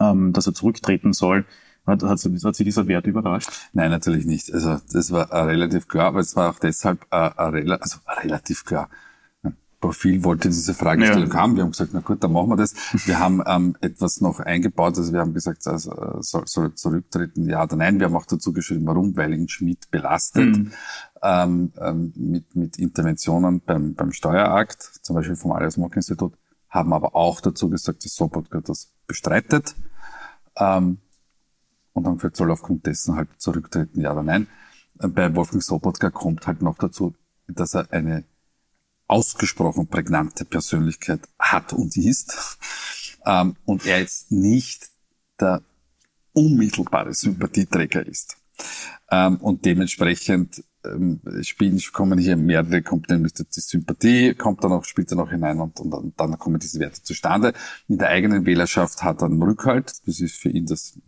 ähm, 0.00 0.32
dass 0.32 0.46
er 0.46 0.54
zurücktreten 0.54 1.12
soll. 1.12 1.44
Hat, 1.86 2.02
hat, 2.02 2.24
hat 2.24 2.54
Sie 2.54 2.64
dieser 2.64 2.86
Wert 2.86 3.06
überrascht? 3.06 3.50
Nein, 3.72 3.90
natürlich 3.90 4.24
nicht. 4.24 4.52
Also 4.52 4.78
das 4.92 5.10
war 5.10 5.30
äh, 5.32 5.42
relativ 5.42 5.88
klar, 5.88 6.06
aber 6.08 6.20
es 6.20 6.36
war 6.36 6.50
auch 6.50 6.58
deshalb 6.60 7.06
äh, 7.10 7.26
äh, 7.26 7.78
also 7.80 7.98
relativ 8.22 8.64
klar. 8.64 8.88
Profil 9.82 10.22
wollte 10.22 10.48
diese 10.48 10.72
Fragestellung 10.72 11.28
ja. 11.28 11.34
haben. 11.34 11.56
Wir 11.56 11.64
haben 11.64 11.72
gesagt, 11.72 11.90
na 11.92 12.00
gut, 12.00 12.22
dann 12.22 12.32
machen 12.32 12.48
wir 12.48 12.56
das. 12.56 12.72
Wir 13.04 13.18
haben 13.18 13.42
ähm, 13.46 13.76
etwas 13.80 14.20
noch 14.20 14.38
eingebaut. 14.40 14.96
Also 14.96 15.12
wir 15.12 15.20
haben 15.20 15.34
gesagt, 15.34 15.66
also, 15.66 15.92
soll, 16.20 16.46
soll 16.46 16.74
zurücktreten, 16.74 17.50
ja 17.50 17.64
oder 17.64 17.76
nein. 17.76 17.98
Wir 17.98 18.06
haben 18.06 18.16
auch 18.16 18.24
dazu 18.24 18.52
geschrieben, 18.52 18.86
warum, 18.86 19.14
weil 19.16 19.34
ihn 19.34 19.48
Schmidt 19.48 19.90
belastet 19.90 20.56
mhm. 20.56 20.72
ähm, 21.22 21.72
ähm, 21.78 22.12
mit, 22.16 22.54
mit 22.54 22.78
Interventionen 22.78 23.60
beim, 23.60 23.94
beim 23.94 24.12
Steuerakt, 24.12 24.82
zum 25.02 25.16
Beispiel 25.16 25.36
vom 25.36 25.52
Alias-Mock-Institut, 25.52 26.32
haben 26.70 26.92
aber 26.92 27.14
auch 27.16 27.40
dazu 27.40 27.68
gesagt, 27.68 28.04
dass 28.04 28.14
Sobotka 28.14 28.60
das 28.60 28.92
bestreitet. 29.06 29.74
Ähm, 30.56 30.98
und 31.92 32.06
haben 32.06 32.16
gesagt, 32.16 32.36
soll 32.36 32.52
aufgrund 32.52 32.86
dessen 32.86 33.16
halt 33.16 33.28
zurücktreten, 33.36 34.00
ja 34.00 34.12
oder 34.12 34.22
nein. 34.22 34.46
Bei 34.94 35.34
Wolfgang 35.34 35.62
Sobotka 35.62 36.10
kommt 36.10 36.46
halt 36.46 36.62
noch 36.62 36.78
dazu, 36.78 37.14
dass 37.48 37.74
er 37.74 37.92
eine 37.92 38.24
ausgesprochen 39.06 39.86
prägnante 39.88 40.44
Persönlichkeit 40.44 41.20
hat 41.38 41.72
und 41.72 41.96
ist 41.96 42.58
ähm, 43.26 43.56
und 43.64 43.86
er 43.86 44.00
jetzt 44.00 44.32
nicht 44.32 44.88
der 45.40 45.62
unmittelbare 46.32 47.12
Sympathieträger 47.12 48.06
ist. 48.06 48.36
Ähm, 49.10 49.36
und 49.38 49.64
dementsprechend 49.64 50.64
ähm, 50.84 51.20
spielen, 51.42 51.80
kommen 51.92 52.18
hier 52.18 52.36
mehrere 52.36 52.82
Komponenten. 52.82 53.46
Die 53.54 53.60
Sympathie 53.60 54.34
kommt 54.34 54.64
dann 54.64 54.72
auch, 54.72 54.84
spielt 54.84 55.12
dann 55.12 55.20
auch 55.20 55.30
hinein 55.30 55.60
und, 55.60 55.78
und, 55.80 55.92
und 55.92 56.18
dann 56.18 56.38
kommen 56.38 56.58
diese 56.58 56.80
Werte 56.80 57.02
zustande. 57.02 57.52
In 57.88 57.98
der 57.98 58.08
eigenen 58.08 58.46
Wählerschaft 58.46 59.02
hat 59.02 59.22
er 59.22 59.26
einen 59.26 59.42
Rückhalt. 59.42 59.92
Das 60.06 60.20
ist 60.20 60.36
für 60.36 60.48
ihn 60.48 60.66
das 60.66 60.98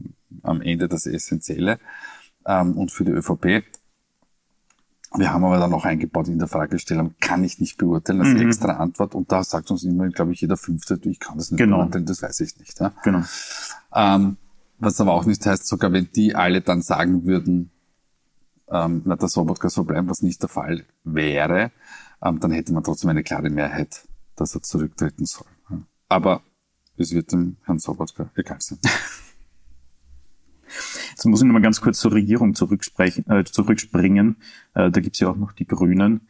am 0.42 0.60
Ende 0.60 0.88
das 0.88 1.06
Essentielle. 1.06 1.78
Ähm, 2.46 2.76
und 2.76 2.92
für 2.92 3.04
die 3.04 3.12
ÖVP 3.12 3.64
wir 5.16 5.32
haben 5.32 5.44
aber 5.44 5.58
dann 5.58 5.70
noch 5.70 5.84
eingebaut 5.84 6.28
in 6.28 6.38
der 6.38 6.48
Fragestellung, 6.48 7.14
kann 7.20 7.44
ich 7.44 7.60
nicht 7.60 7.78
beurteilen, 7.78 8.20
als 8.20 8.30
mhm. 8.30 8.48
extra 8.48 8.72
Antwort. 8.74 9.14
Und 9.14 9.30
da 9.30 9.44
sagt 9.44 9.70
uns 9.70 9.84
immer, 9.84 10.08
glaube 10.08 10.32
ich, 10.32 10.40
jeder 10.40 10.56
Fünfte, 10.56 10.98
ich 11.04 11.20
kann 11.20 11.38
das 11.38 11.50
nicht 11.50 11.58
genau. 11.58 11.78
beurteilen, 11.78 12.06
das 12.06 12.22
weiß 12.22 12.40
ich 12.40 12.58
nicht. 12.58 12.80
Ja? 12.80 12.92
Genau. 13.04 13.22
Ähm, 13.94 14.36
was 14.78 15.00
aber 15.00 15.12
auch 15.12 15.24
nicht 15.24 15.44
heißt, 15.46 15.66
sogar 15.66 15.92
wenn 15.92 16.08
die 16.14 16.34
alle 16.34 16.60
dann 16.60 16.82
sagen 16.82 17.24
würden, 17.24 17.70
ähm, 18.68 19.02
na, 19.04 19.16
der 19.16 19.28
Sobotka 19.28 19.68
soll 19.68 19.84
bleiben, 19.84 20.08
was 20.08 20.22
nicht 20.22 20.42
der 20.42 20.48
Fall 20.48 20.84
wäre, 21.04 21.70
ähm, 22.22 22.40
dann 22.40 22.50
hätte 22.50 22.72
man 22.72 22.82
trotzdem 22.82 23.10
eine 23.10 23.22
klare 23.22 23.50
Mehrheit, 23.50 24.06
dass 24.36 24.54
er 24.54 24.62
zurücktreten 24.62 25.26
soll. 25.26 25.46
Aber 26.08 26.42
es 26.96 27.12
wird 27.12 27.32
dem 27.32 27.56
Herrn 27.64 27.78
Sobotka 27.78 28.30
egal 28.34 28.60
sein. 28.60 28.78
Jetzt 31.14 31.26
muss 31.26 31.40
ich 31.40 31.46
noch 31.46 31.52
mal 31.52 31.62
ganz 31.62 31.80
kurz 31.80 32.00
zur 32.00 32.12
Regierung 32.12 32.50
äh, 32.50 33.44
zurückspringen. 33.44 34.36
Äh, 34.74 34.90
da 34.90 35.00
gibt's 35.00 35.20
ja 35.20 35.28
auch 35.28 35.36
noch 35.36 35.52
die 35.52 35.64
Grünen. 35.64 36.22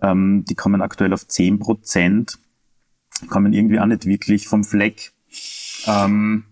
Ähm, 0.00 0.46
die 0.48 0.54
kommen 0.54 0.80
aktuell 0.80 1.12
auf 1.12 1.28
10 1.28 1.58
Prozent, 1.58 2.38
kommen 3.28 3.52
irgendwie 3.52 3.78
auch 3.78 3.86
nicht 3.86 4.06
wirklich 4.06 4.48
vom 4.48 4.64
Fleck. 4.64 5.12
Ähm, 5.86 6.44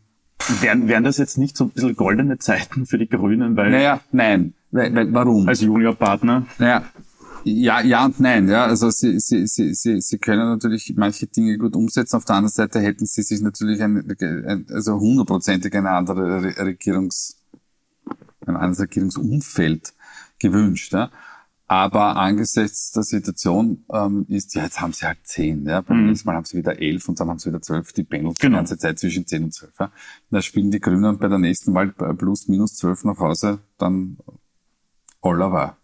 wären, 0.61 0.87
wären 0.87 1.05
das 1.05 1.17
jetzt 1.17 1.39
nicht 1.39 1.57
so 1.57 1.65
ein 1.65 1.71
bisschen 1.71 1.97
goldene 1.97 2.37
Zeiten 2.37 2.85
für 2.85 2.99
die 2.99 3.09
Grünen? 3.09 3.57
Weil 3.57 3.71
naja, 3.71 4.01
nein. 4.13 4.53
Weil, 4.71 4.95
weil, 4.95 5.15
warum? 5.15 5.49
Als 5.49 5.63
Juniorpartner? 5.63 6.45
Naja, 6.59 6.85
ja, 7.45 7.81
ja 7.81 8.05
und 8.05 8.21
nein. 8.21 8.49
Ja, 8.49 8.67
also 8.67 8.91
sie, 8.91 9.19
sie, 9.19 9.47
sie, 9.47 9.73
sie, 9.73 10.03
sie 10.03 10.19
können 10.19 10.47
natürlich 10.47 10.93
manche 10.95 11.27
Dinge 11.27 11.57
gut 11.57 11.75
umsetzen. 11.75 12.17
Auf 12.17 12.27
der 12.27 12.37
anderen 12.37 12.53
Seite 12.53 12.81
hätten 12.81 13.07
sie 13.07 13.23
sich 13.23 13.41
natürlich 13.41 13.83
ein, 13.83 14.05
ein 14.21 14.67
also 14.71 15.01
hundertprozentig 15.01 15.75
eine 15.75 15.89
andere 15.89 16.43
Regierungs 16.59 17.39
ein 18.49 18.57
anderes 18.57 18.81
Regierungsumfeld 18.81 19.93
gewünscht. 20.39 20.93
Ja. 20.93 21.11
Aber 21.71 22.17
angesichts 22.17 22.93
der 22.93 23.03
Situation 23.03 23.85
ähm, 23.93 24.25
ist, 24.29 24.55
ja, 24.55 24.65
jetzt 24.65 24.81
haben 24.81 24.95
sie 24.95 25.07
halt 25.07 25.19
zehn. 25.25 25.67
Ja. 25.67 25.83
Beim 25.83 26.01
mhm. 26.01 26.07
nächsten 26.07 26.27
Mal 26.27 26.37
haben 26.37 26.45
sie 26.45 26.57
wieder 26.57 26.81
elf 26.81 27.09
und 27.09 27.21
dann 27.21 27.29
haben 27.29 27.39
sie 27.39 27.51
wieder 27.51 27.61
zwölf. 27.61 27.93
Die 27.93 28.05
pendeln 28.05 28.35
genau. 28.39 28.55
die 28.55 28.59
ganze 28.59 28.79
Zeit 28.79 28.99
zwischen 28.99 29.27
zehn 29.27 29.45
und 29.45 29.53
zwölf. 29.53 29.75
Ja. 29.79 29.93
Da 30.31 30.41
spielen 30.41 30.71
die 30.71 30.81
Grünen 30.81 31.19
bei 31.19 31.29
der 31.29 31.39
nächsten 31.39 31.75
Wahl 31.75 31.93
plus 31.93 32.49
minus 32.49 32.75
zwölf 32.75 33.05
nach 33.05 33.19
Hause, 33.19 33.59
dann 33.77 34.17
aller 35.21 35.53
war. 35.53 35.79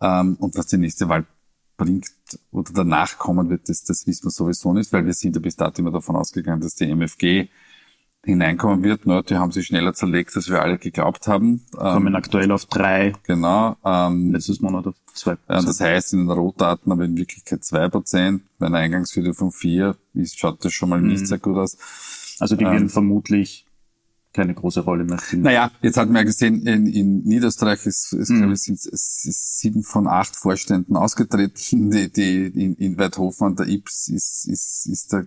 Ähm, 0.00 0.36
und 0.36 0.56
was 0.56 0.66
die 0.66 0.78
nächste 0.78 1.08
Wahl 1.08 1.26
bringt 1.76 2.08
oder 2.52 2.72
danach 2.72 3.18
kommen 3.18 3.50
wird, 3.50 3.68
das, 3.68 3.82
das 3.82 4.06
wissen 4.06 4.26
wir 4.26 4.30
sowieso 4.30 4.72
nicht, 4.72 4.92
weil 4.92 5.04
wir 5.04 5.14
sind 5.14 5.34
ja 5.34 5.40
bis 5.40 5.56
dato 5.56 5.82
immer 5.82 5.90
davon 5.90 6.16
ausgegangen, 6.16 6.60
dass 6.60 6.74
die 6.74 6.86
MFG 6.86 7.48
hineinkommen 8.28 8.82
wird. 8.84 9.06
Ne? 9.06 9.22
Die 9.28 9.36
haben 9.36 9.52
sich 9.52 9.66
schneller 9.66 9.94
zerlegt, 9.94 10.36
als 10.36 10.50
wir 10.50 10.60
alle 10.62 10.78
geglaubt 10.78 11.26
haben. 11.26 11.64
Kommen 11.72 12.08
ähm, 12.08 12.14
aktuell 12.14 12.50
auf 12.52 12.66
drei. 12.66 13.14
Genau. 13.24 13.76
Ähm, 13.84 14.32
Letztes 14.32 14.60
Monat 14.60 14.86
auf 14.86 14.96
zwei 15.14 15.34
Prozent. 15.34 15.68
das 15.68 15.80
heißt 15.80 16.12
in 16.12 16.20
den 16.20 16.30
Rohdaten 16.30 16.92
aber 16.92 17.04
in 17.04 17.16
Wirklichkeit 17.16 17.64
zwei 17.64 17.88
Prozent. 17.88 18.42
Bei 18.58 18.66
einer 18.66 18.78
Eingangshürde 18.78 19.32
von 19.32 19.50
vier 19.50 19.96
ist, 20.14 20.38
schaut 20.38 20.64
das 20.64 20.72
schon 20.72 20.90
mal 20.90 21.00
mhm. 21.00 21.08
nicht 21.08 21.26
sehr 21.26 21.38
gut 21.38 21.56
aus. 21.56 21.76
Also 22.38 22.54
die 22.54 22.64
werden 22.64 22.82
ähm, 22.82 22.90
vermutlich 22.90 23.64
keine 24.34 24.54
große 24.54 24.80
Rolle 24.80 25.04
mehr 25.04 25.18
spielen. 25.18 25.42
Naja, 25.42 25.70
jetzt 25.80 25.96
hat 25.96 26.08
man 26.08 26.16
ja 26.16 26.22
gesehen, 26.24 26.66
in, 26.66 26.86
in 26.86 27.24
Niederösterreich 27.24 27.86
ist, 27.86 28.12
ist 28.12 28.28
mhm. 28.28 28.38
glaube 28.38 28.52
ich, 28.52 28.60
sind 28.60 28.78
sieben 28.78 29.82
von 29.82 30.06
acht 30.06 30.36
Vorständen 30.36 30.96
ausgetreten. 30.96 31.90
Die, 31.90 32.12
die 32.12 32.46
in, 32.46 32.74
in 32.74 32.98
Weidhofen 32.98 33.56
der 33.56 33.68
IPS 33.68 34.08
ist, 34.08 34.48
ist, 34.48 34.86
ist 34.86 35.12
der, 35.12 35.26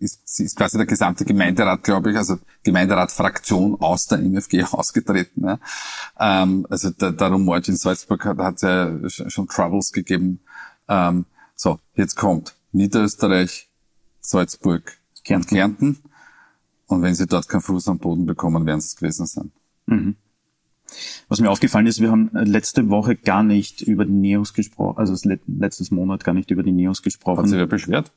ist, 0.00 0.40
ist 0.40 0.56
quasi 0.56 0.76
der 0.76 0.86
gesamte 0.86 1.24
Gemeinderat, 1.24 1.82
glaube 1.84 2.10
ich, 2.10 2.16
also 2.16 2.38
Gemeinderatfraktion 2.62 3.80
aus 3.80 4.06
der 4.06 4.18
MFG 4.18 4.62
ausgetreten. 4.70 5.44
Ja. 5.44 5.58
Ähm, 6.18 6.66
also 6.70 6.90
der, 6.90 7.12
der 7.12 7.28
Rumort 7.28 7.68
in 7.68 7.76
Salzburg 7.76 8.24
hat 8.24 8.56
es 8.56 8.62
ja 8.62 9.08
schon 9.30 9.48
Troubles 9.48 9.92
gegeben. 9.92 10.40
Ähm, 10.88 11.26
so, 11.54 11.78
jetzt 11.94 12.16
kommt 12.16 12.54
Niederösterreich, 12.72 13.68
Salzburg, 14.20 14.98
Kärnten. 15.24 15.56
Kärnten. 15.56 15.98
Und 16.86 17.02
wenn 17.02 17.14
sie 17.14 17.26
dort 17.26 17.48
keinen 17.48 17.60
Fuß 17.60 17.88
am 17.88 17.98
Boden 17.98 18.26
bekommen, 18.26 18.64
werden 18.66 18.80
sie 18.80 18.86
es 18.86 18.96
gewesen 18.96 19.26
sein. 19.26 19.52
Mhm. 19.86 20.16
Was 21.28 21.40
mir 21.40 21.50
aufgefallen 21.50 21.86
ist, 21.86 22.00
wir 22.00 22.10
haben 22.10 22.30
letzte 22.32 22.88
Woche 22.88 23.14
gar 23.14 23.42
nicht 23.42 23.82
über 23.82 24.06
die 24.06 24.12
Neos 24.12 24.54
gesprochen, 24.54 24.98
also 24.98 25.14
letztes 25.46 25.90
Monat 25.90 26.24
gar 26.24 26.32
nicht 26.32 26.50
über 26.50 26.62
die 26.62 26.72
Neos 26.72 27.02
gesprochen. 27.02 27.40
Hat 27.40 27.48
sich 27.48 27.58
wer 27.58 27.66
beschwert? 27.66 28.10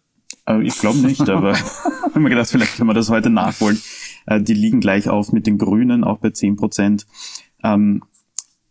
Ich 0.64 0.80
glaube 0.80 1.00
nicht, 1.00 1.30
aber 1.30 1.52
ich 1.54 2.04
habe 2.04 2.20
mir 2.20 2.30
gedacht, 2.30 2.50
vielleicht 2.50 2.76
können 2.76 2.90
wir 2.90 2.94
das 2.94 3.10
heute 3.10 3.30
nachholen. 3.30 3.82
Äh, 4.26 4.42
die 4.42 4.54
liegen 4.54 4.80
gleich 4.80 5.10
auf 5.10 5.32
mit 5.32 5.48
den 5.48 5.58
Grünen, 5.58 6.04
auch 6.04 6.20
bei 6.20 6.32
10 6.32 6.56
Prozent. 6.56 7.06
Ähm, 7.64 8.04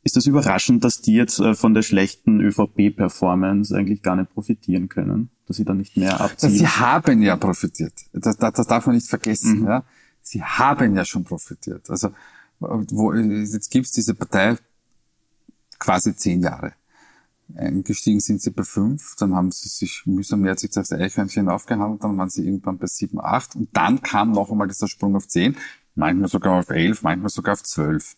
ist 0.03 0.17
das 0.17 0.27
überraschend, 0.27 0.83
dass 0.83 1.01
die 1.01 1.15
jetzt 1.15 1.39
äh, 1.41 1.55
von 1.55 1.75
der 1.75 1.83
schlechten 1.83 2.41
ÖVP-Performance 2.41 3.77
eigentlich 3.77 4.03
gar 4.03 4.17
nicht 4.17 4.33
profitieren 4.33 4.89
können? 4.89 5.31
Dass 5.47 5.59
sie 5.59 5.65
dann 5.65 5.79
nicht 5.79 5.97
mehr 5.97 6.21
abziehen? 6.21 6.51
Sie 6.51 6.67
haben 6.67 7.23
ja 7.23 7.37
profitiert. 7.37 7.95
Das, 8.13 8.37
das, 8.37 8.55
das 8.55 8.67
darf 8.67 8.87
man 8.87 8.95
nicht 8.95 9.09
vergessen. 9.09 9.61
Mhm. 9.61 9.67
Ja? 9.67 9.85
Sie 10.23 10.43
haben 10.43 10.97
ja 10.97 11.05
schon 11.05 11.25
profitiert. 11.25 11.91
Also 11.91 12.11
wo, 12.61 13.13
jetzt 13.13 13.71
gibt's 13.71 13.93
diese 13.93 14.15
Partei 14.15 14.57
quasi 15.79 16.15
zehn 16.15 16.43
Jahre. 16.43 16.75
Eingestiegen 17.57 18.21
sind 18.21 18.41
sie 18.41 18.51
bei 18.51 18.63
fünf, 18.63 19.17
dann 19.17 19.35
haben 19.35 19.51
sie 19.51 19.69
sich 19.69 20.03
mühsam 20.07 20.45
sich 20.57 20.71
das 20.71 20.93
Eichhörnchen 20.93 21.49
aufgehandelt, 21.49 22.05
dann 22.05 22.17
waren 22.19 22.31
sie 22.31 22.45
irgendwann 22.45 22.79
bei 22.79 22.87
sieben, 22.87 23.21
acht 23.21 23.57
und 23.57 23.69
dann 23.73 24.03
kam 24.03 24.33
noch 24.33 24.51
einmal 24.51 24.69
dieser 24.69 24.89
Sprung 24.89 25.17
auf 25.17 25.29
zehn, 25.29 25.57
manchmal 25.95 26.29
sogar 26.29 26.59
auf 26.59 26.71
elf, 26.71 27.03
manchmal 27.03 27.31
sogar 27.31 27.55
auf 27.55 27.63
zwölf. 27.63 28.17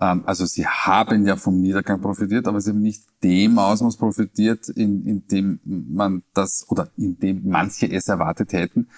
Ähm, 0.00 0.22
also 0.26 0.46
sie 0.46 0.66
haben 0.66 1.26
ja 1.26 1.36
vom 1.36 1.60
Niedergang 1.60 2.00
profitiert, 2.00 2.46
aber 2.46 2.60
sie 2.60 2.70
haben 2.70 2.80
nicht 2.80 3.04
dem 3.22 3.58
Ausmaß 3.58 3.96
profitiert, 3.96 4.68
in, 4.68 5.06
in 5.06 5.26
dem 5.26 5.60
man 5.64 6.22
das 6.34 6.66
oder 6.68 6.90
in 6.96 7.18
dem 7.18 7.48
manche 7.48 7.90
es 7.90 8.08
erwartet 8.08 8.52
hätten, 8.52 8.88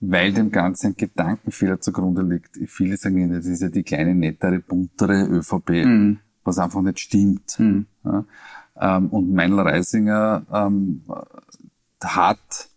weil 0.00 0.32
dem 0.32 0.50
Ganzen 0.50 0.88
ein 0.88 0.96
Gedankenfehler 0.96 1.80
zugrunde 1.80 2.22
liegt. 2.22 2.58
Viele 2.70 2.96
sagen, 2.96 3.30
das 3.30 3.46
ist 3.46 3.62
ja 3.62 3.68
die 3.68 3.82
kleine, 3.82 4.14
nettere, 4.14 4.60
buntere 4.60 5.26
ÖVP, 5.26 5.70
mhm. 5.70 6.18
was 6.42 6.58
einfach 6.58 6.82
nicht 6.82 7.00
stimmt. 7.00 7.58
Mhm. 7.58 7.86
Ja? 8.04 8.24
Ähm, 8.76 9.08
und 9.08 9.32
Meinl 9.32 9.60
Reisinger 9.60 10.46
ähm, 10.52 11.02
hat 12.02 12.68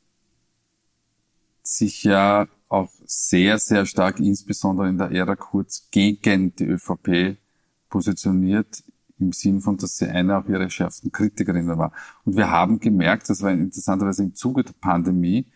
sich 1.63 2.03
ja 2.03 2.47
auch 2.69 2.89
sehr, 3.05 3.59
sehr 3.59 3.85
stark, 3.85 4.19
insbesondere 4.19 4.89
in 4.89 4.97
der 4.97 5.11
Ära 5.11 5.35
Kurz, 5.35 5.87
gegen 5.91 6.55
die 6.55 6.65
ÖVP 6.65 7.37
positioniert, 7.89 8.83
im 9.19 9.31
Sinn 9.31 9.61
von, 9.61 9.77
dass 9.77 9.97
sie 9.97 10.07
eine 10.07 10.37
auch 10.37 10.47
ihrer 10.47 10.69
schärfsten 10.69 11.11
Kritikerinnen 11.11 11.77
war. 11.77 11.91
Und 12.23 12.35
wir 12.35 12.49
haben 12.49 12.79
gemerkt, 12.79 13.29
das 13.29 13.41
war 13.41 13.51
interessanterweise 13.51 14.23
im 14.23 14.35
Zuge 14.35 14.63
der 14.63 14.73
Pandemie, 14.73 15.47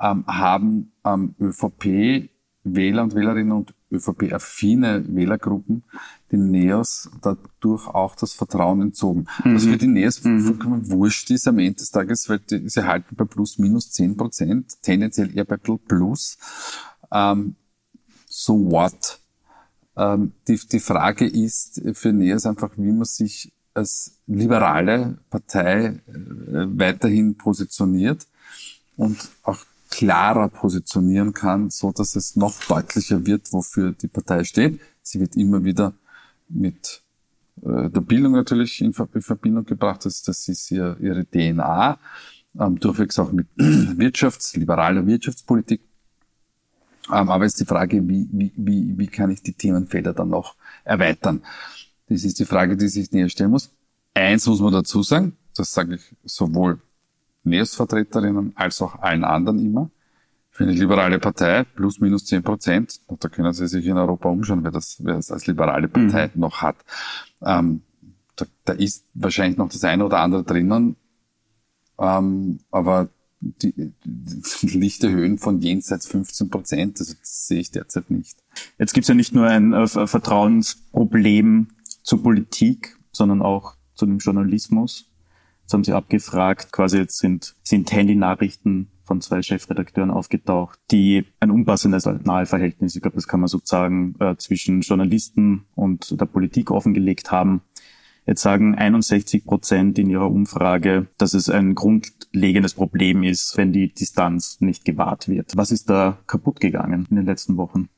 ähm, 0.00 0.26
haben 0.26 0.92
ähm, 1.04 1.34
ÖVP-Wähler 1.40 3.02
und 3.02 3.14
Wählerinnen 3.14 3.52
und 3.52 3.74
ÖVP-affine 3.90 5.04
Wählergruppen 5.08 5.84
den 6.30 6.50
Neos 6.50 7.10
dadurch 7.22 7.86
auch 7.86 8.14
das 8.14 8.34
Vertrauen 8.34 8.82
entzogen. 8.82 9.26
Mhm. 9.44 9.54
Was 9.54 9.64
für 9.64 9.78
die 9.78 9.86
Neos 9.86 10.22
mhm. 10.22 10.40
vollkommen 10.40 10.90
wurscht 10.90 11.30
ist 11.30 11.48
am 11.48 11.58
Ende 11.58 11.78
des 11.78 11.90
Tages, 11.90 12.28
weil 12.28 12.40
die, 12.40 12.68
sie 12.68 12.86
halten 12.86 13.16
bei 13.16 13.24
plus 13.24 13.58
minus 13.58 13.90
zehn 13.90 14.16
Prozent, 14.16 14.82
tendenziell 14.82 15.36
eher 15.36 15.44
bei 15.44 15.56
plus. 15.56 16.38
Ähm, 17.10 17.56
so 18.26 18.70
what? 18.70 19.20
Ähm, 19.96 20.32
die, 20.46 20.56
die 20.56 20.80
Frage 20.80 21.26
ist 21.26 21.80
für 21.94 22.12
Neos 22.12 22.46
einfach, 22.46 22.70
wie 22.76 22.92
man 22.92 23.04
sich 23.04 23.52
als 23.74 24.18
liberale 24.26 25.18
Partei 25.30 25.86
äh, 25.86 26.00
weiterhin 26.06 27.36
positioniert 27.36 28.26
und 28.96 29.16
auch 29.42 29.58
klarer 29.90 30.48
positionieren 30.48 31.32
kann, 31.32 31.70
so 31.70 31.92
dass 31.92 32.16
es 32.16 32.36
noch 32.36 32.54
deutlicher 32.64 33.26
wird, 33.26 33.52
wofür 33.52 33.92
die 33.92 34.08
Partei 34.08 34.44
steht. 34.44 34.80
Sie 35.02 35.20
wird 35.20 35.36
immer 35.36 35.64
wieder 35.64 35.94
mit 36.48 37.02
äh, 37.62 37.90
der 37.90 38.00
Bildung 38.00 38.32
natürlich 38.32 38.80
in, 38.80 38.92
Verbindung 38.92 39.64
gebracht. 39.64 40.04
Das, 40.04 40.22
das 40.22 40.48
ist 40.48 40.70
ihr, 40.70 40.96
ihre 41.00 41.24
DNA. 41.24 41.98
Ähm, 42.58 42.80
durchwegs 42.80 43.18
auch 43.18 43.32
mit 43.32 43.46
Wirtschafts-, 43.56 44.56
liberaler 44.58 45.06
Wirtschaftspolitik. 45.06 45.80
Ähm, 47.12 47.30
aber 47.30 47.44
es 47.44 47.52
ist 47.52 47.60
die 47.60 47.66
Frage, 47.66 48.06
wie, 48.06 48.28
wie, 48.32 48.52
wie, 48.56 48.98
wie 48.98 49.06
kann 49.06 49.30
ich 49.30 49.42
die 49.42 49.54
Themenfelder 49.54 50.12
dann 50.12 50.28
noch 50.28 50.56
erweitern? 50.84 51.42
Das 52.08 52.24
ist 52.24 52.38
die 52.38 52.44
Frage, 52.44 52.76
die 52.76 52.88
sich 52.88 53.12
näher 53.12 53.28
stellen 53.28 53.50
muss. 53.50 53.70
Eins 54.14 54.46
muss 54.46 54.60
man 54.60 54.72
dazu 54.72 55.02
sagen, 55.02 55.36
das 55.54 55.72
sage 55.72 55.96
ich 55.96 56.16
sowohl 56.24 56.80
NEOS-Vertreterinnen 57.48 58.52
als 58.56 58.80
auch 58.82 59.00
allen 59.00 59.24
anderen 59.24 59.58
immer. 59.58 59.90
Für 60.50 60.64
eine 60.64 60.72
liberale 60.72 61.20
Partei 61.20 61.64
plus 61.64 62.00
minus 62.00 62.24
zehn 62.24 62.42
Prozent, 62.42 63.00
da 63.20 63.28
können 63.28 63.52
Sie 63.52 63.68
sich 63.68 63.86
in 63.86 63.96
Europa 63.96 64.28
umschauen, 64.28 64.64
wer 64.64 64.72
das, 64.72 64.96
wer 65.04 65.14
das 65.14 65.30
als 65.30 65.46
liberale 65.46 65.86
Partei 65.88 66.30
mhm. 66.34 66.40
noch 66.40 66.62
hat. 66.62 66.76
Ähm, 67.42 67.82
da, 68.34 68.44
da 68.64 68.72
ist 68.72 69.04
wahrscheinlich 69.14 69.56
noch 69.56 69.68
das 69.68 69.84
eine 69.84 70.04
oder 70.04 70.18
andere 70.18 70.42
drinnen, 70.42 70.96
ähm, 71.98 72.58
aber 72.70 73.08
die, 73.40 73.92
die 74.02 74.78
lichte 74.78 75.10
Höhen 75.10 75.38
von 75.38 75.60
jenseits 75.60 76.08
15 76.08 76.50
Prozent, 76.50 76.98
also 76.98 77.14
das 77.14 77.46
sehe 77.46 77.60
ich 77.60 77.70
derzeit 77.70 78.10
nicht. 78.10 78.38
Jetzt 78.78 78.94
gibt 78.94 79.04
es 79.04 79.08
ja 79.08 79.14
nicht 79.14 79.34
nur 79.34 79.46
ein 79.46 79.72
äh, 79.72 79.86
Vertrauensproblem 79.86 81.68
zur 82.02 82.22
Politik, 82.22 82.96
sondern 83.12 83.42
auch 83.42 83.74
zu 83.94 84.06
dem 84.06 84.18
Journalismus. 84.18 85.06
Jetzt 85.68 85.74
haben 85.74 85.84
Sie 85.84 85.92
abgefragt, 85.92 86.72
quasi 86.72 86.96
jetzt 86.96 87.18
sind, 87.18 87.54
sind 87.62 87.92
Handy-Nachrichten 87.92 88.88
von 89.04 89.20
zwei 89.20 89.42
Chefredakteuren 89.42 90.10
aufgetaucht, 90.10 90.80
die 90.90 91.26
ein 91.40 91.50
unpassendes 91.50 92.06
Naheverhältnis, 92.06 92.96
ich 92.96 93.02
glaube, 93.02 93.16
das 93.16 93.28
kann 93.28 93.40
man 93.40 93.48
so 93.48 93.60
sagen, 93.62 94.14
äh, 94.18 94.34
zwischen 94.38 94.80
Journalisten 94.80 95.66
und 95.74 96.18
der 96.18 96.24
Politik 96.24 96.70
offengelegt 96.70 97.30
haben. 97.30 97.60
Jetzt 98.24 98.40
sagen 98.40 98.76
61 98.76 99.44
Prozent 99.44 99.98
in 99.98 100.08
ihrer 100.08 100.30
Umfrage, 100.30 101.08
dass 101.18 101.34
es 101.34 101.50
ein 101.50 101.74
grundlegendes 101.74 102.72
Problem 102.72 103.22
ist, 103.22 103.58
wenn 103.58 103.70
die 103.70 103.92
Distanz 103.92 104.62
nicht 104.62 104.86
gewahrt 104.86 105.28
wird. 105.28 105.54
Was 105.54 105.70
ist 105.70 105.90
da 105.90 106.16
kaputt 106.26 106.60
gegangen 106.60 107.06
in 107.10 107.16
den 107.16 107.26
letzten 107.26 107.58
Wochen? 107.58 107.90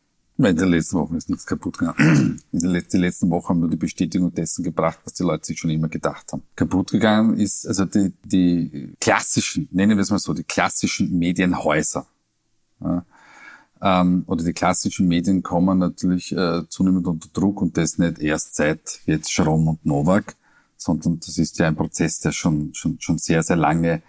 In 0.48 0.56
den 0.56 0.68
letzten 0.68 0.96
Wochen 0.98 1.16
ist 1.16 1.28
nichts 1.28 1.44
kaputt 1.44 1.78
gegangen. 1.78 2.40
In 2.52 2.60
den 2.60 2.84
die 2.90 2.96
letzten 2.96 3.28
Wochen 3.30 3.48
haben 3.50 3.60
nur 3.60 3.68
die 3.68 3.76
Bestätigung 3.76 4.32
dessen 4.32 4.64
gebracht, 4.64 4.98
was 5.04 5.12
die 5.12 5.22
Leute 5.22 5.46
sich 5.46 5.58
schon 5.58 5.70
immer 5.70 5.88
gedacht 5.88 6.32
haben. 6.32 6.42
Kaputt 6.56 6.92
gegangen 6.92 7.36
ist 7.36 7.66
also 7.66 7.84
die, 7.84 8.12
die 8.24 8.94
klassischen, 9.00 9.68
nennen 9.70 9.96
wir 9.98 10.02
es 10.02 10.10
mal 10.10 10.18
so, 10.18 10.32
die 10.32 10.44
klassischen 10.44 11.18
Medienhäuser. 11.18 12.06
Ja, 12.80 13.04
ähm, 13.82 14.24
oder 14.26 14.44
die 14.44 14.52
klassischen 14.52 15.08
Medien 15.08 15.42
kommen 15.42 15.78
natürlich 15.78 16.32
äh, 16.32 16.62
zunehmend 16.68 17.06
unter 17.06 17.28
Druck 17.32 17.60
und 17.60 17.76
das 17.76 17.98
nicht 17.98 18.18
erst 18.18 18.54
seit 18.54 19.00
jetzt 19.06 19.32
Schrom 19.32 19.68
und 19.68 19.84
Novak, 19.86 20.36
sondern 20.76 21.20
das 21.20 21.38
ist 21.38 21.58
ja 21.58 21.66
ein 21.66 21.76
Prozess, 21.76 22.20
der 22.20 22.32
schon, 22.32 22.72
schon, 22.74 22.98
schon 23.00 23.18
sehr, 23.18 23.42
sehr 23.42 23.56
lange 23.56 24.02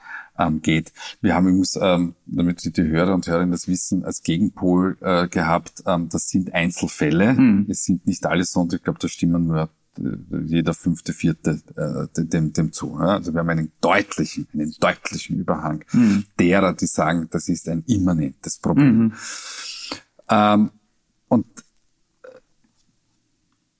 ähm, 0.47 0.61
geht. 0.61 0.91
Wir 1.21 1.35
haben 1.35 1.47
übrigens, 1.47 1.77
ähm, 1.81 2.15
damit 2.25 2.77
die 2.77 2.81
Hörer 2.81 3.13
und 3.13 3.27
Hörerinnen 3.27 3.51
das 3.51 3.67
wissen, 3.67 4.03
als 4.03 4.23
Gegenpol 4.23 4.97
äh, 5.01 5.27
gehabt, 5.27 5.83
ähm, 5.85 6.09
das 6.09 6.29
sind 6.29 6.53
Einzelfälle. 6.53 7.35
Hm. 7.35 7.65
Es 7.69 7.83
sind 7.83 8.07
nicht 8.07 8.25
alle 8.25 8.43
so 8.43 8.61
und 8.61 8.73
ich 8.73 8.83
glaube, 8.83 8.99
da 8.99 9.07
stimmen 9.07 9.47
nur 9.47 9.69
äh, 9.97 10.37
jeder 10.45 10.73
fünfte, 10.73 11.13
vierte 11.13 11.61
äh, 11.75 12.23
dem, 12.23 12.53
dem 12.53 12.71
zu. 12.71 12.97
Ja? 12.99 13.15
Also 13.15 13.33
wir 13.33 13.39
haben 13.39 13.49
einen 13.49 13.71
deutlichen, 13.81 14.47
einen 14.53 14.73
deutlichen 14.79 15.37
Überhang 15.37 15.83
mhm. 15.91 16.25
derer, 16.39 16.73
die 16.73 16.87
sagen, 16.87 17.27
das 17.31 17.49
ist 17.49 17.67
ein 17.67 17.83
immanentes 17.87 18.57
Problem. 18.57 18.97
Mhm. 18.97 19.13
Ähm, 20.29 20.71
und 21.27 21.45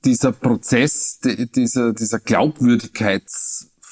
dieser 0.04 0.32
Prozess, 0.32 1.20
die, 1.20 1.50
dieser, 1.50 1.94
dieser 1.94 2.20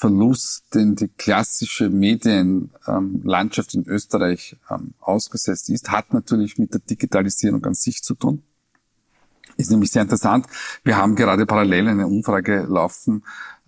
Glaubwürdigkeitsverlust, 0.00 0.74
den 0.74 0.96
die 0.96 1.08
klassische 1.08 1.90
Medienlandschaft 1.90 3.74
in 3.74 3.86
Österreich 3.86 4.56
ähm, 4.70 4.94
ausgesetzt 5.00 5.70
ist, 5.70 5.90
hat 5.90 6.12
natürlich 6.12 6.58
mit 6.58 6.72
der 6.72 6.80
Digitalisierung 6.80 7.64
an 7.64 7.74
sich 7.74 8.02
zu 8.02 8.14
tun. 8.14 8.42
Ist 9.56 9.70
nämlich 9.70 9.90
sehr 9.92 10.02
interessant. 10.02 10.46
Wir 10.84 10.96
haben 10.96 11.16
gerade 11.16 11.44
parallel 11.44 11.88
eine 11.88 12.06
Umfrage 12.06 12.66
laufen 12.68 13.24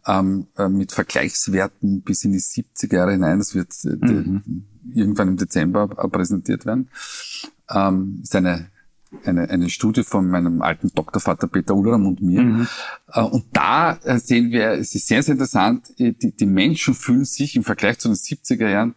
ähm, 0.07 0.47
äh, 0.57 0.68
mit 0.68 0.92
Vergleichswerten 0.92 2.03
bis 2.03 2.25
in 2.25 2.33
die 2.33 2.40
70er 2.40 2.95
Jahre 2.95 3.12
hinein. 3.12 3.38
Das 3.38 3.55
wird 3.55 3.73
äh, 3.85 3.88
mhm. 3.88 4.64
irgendwann 4.95 5.29
im 5.29 5.37
Dezember 5.37 5.88
präsentiert 5.88 6.64
werden. 6.66 6.88
Ähm, 7.68 8.21
ist 8.23 8.35
eine 8.35 8.71
eine, 9.25 9.48
eine 9.51 9.68
Studie 9.70 10.03
von 10.03 10.29
meinem 10.29 10.62
alten 10.62 10.90
Doktorvater 10.94 11.46
Peter 11.46 11.75
Ulram 11.75 12.07
und 12.07 12.22
mir. 12.22 12.42
Mhm. 12.42 12.68
Äh, 13.12 13.22
und 13.22 13.44
da 13.53 13.98
sehen 14.18 14.51
wir, 14.51 14.72
es 14.72 14.94
ist 14.94 15.07
sehr, 15.07 15.22
sehr 15.22 15.33
interessant, 15.33 15.92
die, 15.98 16.12
die 16.14 16.46
Menschen 16.46 16.94
fühlen 16.94 17.25
sich 17.25 17.57
im 17.57 17.64
Vergleich 17.64 17.98
zu 17.98 18.09
den 18.09 18.16
70er 18.16 18.68
Jahren 18.68 18.94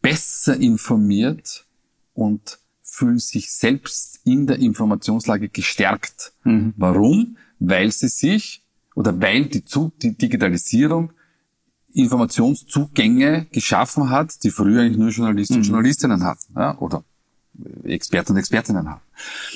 besser 0.00 0.56
informiert 0.56 1.64
und 2.14 2.58
fühlen 2.82 3.18
sich 3.18 3.52
selbst 3.52 4.20
in 4.24 4.46
der 4.46 4.58
Informationslage 4.58 5.48
gestärkt. 5.48 6.32
Mhm. 6.44 6.74
Warum? 6.76 7.36
Weil 7.58 7.90
sie 7.90 8.08
sich 8.08 8.62
oder 8.94 9.18
weil 9.20 9.46
die, 9.46 9.64
die 10.02 10.16
Digitalisierung 10.16 11.12
Informationszugänge 11.94 13.46
geschaffen 13.52 14.10
hat, 14.10 14.42
die 14.44 14.50
früher 14.50 14.82
eigentlich 14.82 14.98
nur 14.98 15.10
Journalisten 15.10 15.54
und 15.54 15.60
mhm. 15.60 15.66
Journalistinnen 15.66 16.24
hatten 16.24 16.54
ja, 16.56 16.78
oder 16.78 17.04
Experten 17.84 18.32
und 18.32 18.38
Expertinnen 18.38 18.88
haben. 18.88 19.02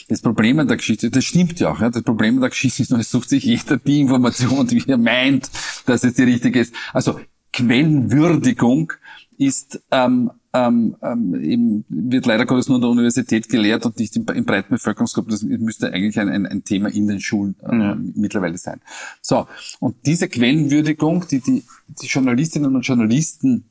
Das 0.09 0.21
Problem 0.21 0.59
an 0.59 0.69
der 0.69 0.77
Geschichte, 0.77 1.11
das 1.11 1.25
stimmt 1.25 1.59
ja 1.61 1.71
auch, 1.71 1.81
ja, 1.81 1.91
das 1.91 2.03
Problem 2.03 2.37
an 2.37 2.41
der 2.41 2.51
Geschichte 2.51 2.83
ist 2.83 2.91
nur, 2.91 3.01
es 3.01 3.11
sucht 3.11 3.29
sich 3.29 3.45
jeder 3.45 3.79
die 3.79 4.01
Information, 4.01 4.67
die 4.67 4.83
er 4.87 4.99
meint, 4.99 5.51
dass 5.87 6.05
es 6.05 6.15
die 6.15 6.25
richtige 6.25 6.61
ist. 6.61 6.75
Also 6.93 7.19
Quellenwürdigung 7.53 8.93
ist 9.39 9.81
ähm, 9.91 10.31
ähm, 10.57 10.97
ähm, 11.03 11.35
eben, 11.43 11.85
wird 11.89 12.27
leider 12.27 12.47
Gottes 12.47 12.69
nur 12.69 12.77
an 12.77 12.81
der 12.81 12.91
Universität 12.91 13.49
gelehrt 13.49 13.85
und 13.85 13.99
nicht 13.99 14.17
im, 14.17 14.25
im 14.27 14.45
breiten 14.45 14.71
Bevölkerungsgruppe. 14.71 15.31
Das 15.31 15.43
müsste 15.43 15.93
eigentlich 15.93 16.19
ein, 16.19 16.29
ein, 16.29 16.47
ein 16.47 16.65
Thema 16.65 16.89
in 16.89 17.07
den 17.07 17.21
Schulen 17.21 17.57
äh, 17.63 17.77
ja. 17.77 17.97
mittlerweile 18.15 18.57
sein. 18.57 18.81
So, 19.21 19.47
und 19.81 19.97
diese 20.07 20.29
Quellenwürdigung, 20.29 21.27
die, 21.29 21.41
die 21.41 21.63
die 21.89 22.07
Journalistinnen 22.07 22.75
und 22.75 22.83
Journalisten 22.83 23.65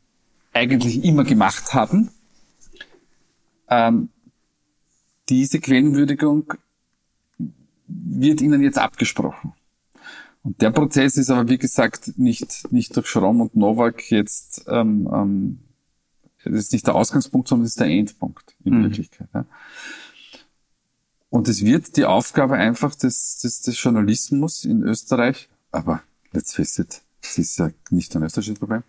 eigentlich 0.53 1.03
immer 1.03 1.23
gemacht 1.23 1.73
haben, 1.73 2.09
ähm, 3.69 4.09
diese 5.29 5.59
Quellenwürdigung 5.59 6.53
wird 7.87 8.41
ihnen 8.41 8.61
jetzt 8.61 8.77
abgesprochen. 8.77 9.53
Und 10.43 10.61
der 10.61 10.69
Prozess 10.69 11.17
ist 11.17 11.31
aber, 11.31 11.49
wie 11.49 11.57
gesagt, 11.57 12.17
nicht, 12.17 12.71
nicht 12.71 12.95
durch 12.95 13.07
Schramm 13.07 13.41
und 13.41 13.55
Novak 13.55 14.11
jetzt, 14.11 14.65
ähm, 14.67 15.09
ähm, 15.11 15.59
das 16.43 16.53
ist 16.53 16.73
nicht 16.73 16.85
der 16.85 16.95
Ausgangspunkt, 16.95 17.47
sondern 17.47 17.65
ist 17.65 17.79
der 17.79 17.87
Endpunkt 17.87 18.55
in 18.63 18.77
mhm. 18.77 18.83
Wirklichkeit. 18.83 19.27
Ja. 19.33 19.45
Und 21.29 21.47
es 21.47 21.65
wird 21.65 21.97
die 21.97 22.05
Aufgabe 22.05 22.55
einfach 22.55 22.93
des, 22.93 23.39
des, 23.39 23.61
des 23.61 23.81
Journalismus 23.81 24.65
in 24.65 24.83
Österreich, 24.83 25.49
aber 25.71 26.03
let's 26.31 26.53
face 26.53 26.77
it, 26.79 27.01
das 27.21 27.39
ist 27.39 27.57
ja 27.57 27.71
nicht 27.89 28.15
ein 28.15 28.23
österreichisches 28.23 28.59
Problem, 28.59 28.83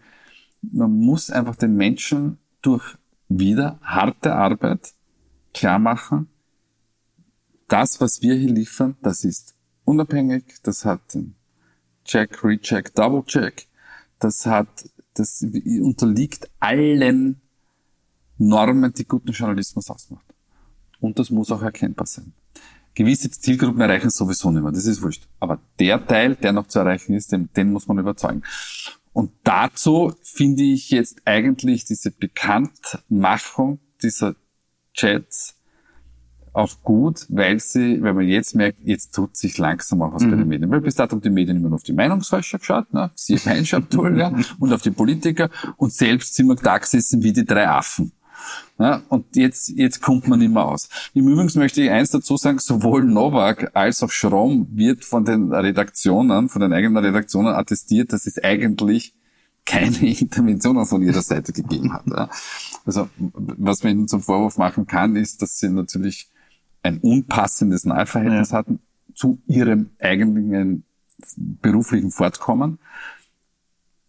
man 0.60 0.92
muss 0.92 1.30
einfach 1.30 1.56
den 1.56 1.74
Menschen 1.74 2.38
durch 2.60 2.84
wieder 3.28 3.78
harte 3.82 4.34
Arbeit 4.34 4.92
klar 5.56 5.78
machen, 5.78 6.28
das, 7.66 8.00
was 8.00 8.22
wir 8.22 8.34
hier 8.34 8.50
liefern, 8.50 8.96
das 9.02 9.24
ist 9.24 9.56
unabhängig, 9.84 10.44
das 10.62 10.84
hat 10.84 11.14
den 11.14 11.34
Check, 12.04 12.44
Recheck, 12.44 12.94
Double 12.94 13.24
Check. 13.24 13.66
Das 14.20 14.46
hat, 14.46 14.68
das 15.14 15.42
unterliegt 15.42 16.48
allen 16.60 17.40
Normen, 18.38 18.92
die 18.92 19.06
guten 19.06 19.32
Journalismus 19.32 19.90
ausmacht. 19.90 20.26
Und 21.00 21.18
das 21.18 21.30
muss 21.30 21.50
auch 21.50 21.62
erkennbar 21.62 22.06
sein. 22.06 22.32
Gewisse 22.94 23.30
Zielgruppen 23.30 23.80
erreichen 23.80 24.10
sowieso 24.10 24.50
nicht 24.50 24.62
mehr, 24.62 24.72
das 24.72 24.86
ist 24.86 25.02
wurscht. 25.02 25.26
Aber 25.40 25.60
der 25.78 26.06
Teil, 26.06 26.36
der 26.36 26.52
noch 26.52 26.68
zu 26.68 26.78
erreichen 26.78 27.14
ist, 27.14 27.32
den, 27.32 27.50
den 27.54 27.72
muss 27.72 27.88
man 27.88 27.98
überzeugen. 27.98 28.42
Und 29.12 29.32
dazu 29.44 30.14
finde 30.22 30.62
ich 30.62 30.90
jetzt 30.90 31.22
eigentlich 31.24 31.84
diese 31.84 32.10
Bekanntmachung 32.10 33.80
dieser 34.02 34.36
Chats 34.96 35.56
auch 36.56 36.82
gut, 36.82 37.26
weil 37.28 37.60
sie, 37.60 38.02
weil 38.02 38.14
man 38.14 38.26
jetzt 38.26 38.54
merkt, 38.54 38.78
jetzt 38.82 39.14
tut 39.14 39.36
sich 39.36 39.58
langsam 39.58 40.00
auch 40.00 40.14
was 40.14 40.22
mhm. 40.22 40.30
bei 40.30 40.36
den 40.36 40.48
Medien. 40.48 40.70
Weil 40.70 40.80
bis 40.80 40.94
dato 40.94 41.12
haben 41.12 41.20
die 41.20 41.28
Medien 41.28 41.58
immer 41.58 41.68
nur 41.68 41.76
auf 41.76 41.82
die 41.82 41.92
Meinungsforscher 41.92 42.58
geschaut, 42.58 42.92
ne? 42.94 43.10
sie 43.14 43.36
Feinschab-Tool, 43.38 44.18
ja, 44.18 44.32
und 44.58 44.72
auf 44.72 44.80
die 44.80 44.90
Politiker 44.90 45.50
und 45.76 45.92
selbst 45.92 46.34
sind 46.34 46.46
wir 46.48 46.56
da 46.56 46.78
gesessen 46.78 47.22
wie 47.22 47.32
die 47.32 47.44
drei 47.44 47.68
Affen. 47.68 48.12
Ja, 48.78 49.02
und 49.08 49.36
jetzt, 49.36 49.68
jetzt 49.68 50.00
kommt 50.00 50.28
man 50.28 50.38
mehr 50.38 50.64
aus. 50.64 50.88
Im 51.14 51.28
Übrigen 51.28 51.50
möchte 51.58 51.82
ich 51.82 51.90
eins 51.90 52.10
dazu 52.10 52.36
sagen, 52.36 52.58
sowohl 52.58 53.04
Novak 53.04 53.70
als 53.74 54.02
auch 54.02 54.10
Schrom 54.10 54.68
wird 54.70 55.04
von 55.04 55.24
den 55.24 55.52
Redaktionen, 55.52 56.48
von 56.48 56.62
den 56.62 56.72
eigenen 56.72 57.02
Redaktionen 57.04 57.54
attestiert, 57.54 58.12
dass 58.12 58.26
es 58.26 58.42
eigentlich 58.42 59.14
keine 59.66 59.96
Interventionen 60.18 60.86
von 60.86 61.02
ihrer 61.02 61.22
Seite 61.22 61.52
gegeben 61.52 61.92
hat. 61.92 62.04
Ja. 62.06 62.30
Also 62.86 63.08
was 63.18 63.82
man 63.82 63.92
ihnen 63.92 64.08
zum 64.08 64.22
Vorwurf 64.22 64.56
machen 64.56 64.86
kann, 64.86 65.16
ist, 65.16 65.42
dass 65.42 65.58
sie 65.58 65.68
natürlich 65.68 66.30
ein 66.82 66.98
unpassendes 66.98 67.84
Nahverhältnis 67.84 68.50
ja. 68.50 68.58
hatten 68.58 68.78
zu 69.14 69.42
ihrem 69.46 69.90
eigentlichen 70.00 70.84
beruflichen 71.36 72.10
Fortkommen. 72.10 72.78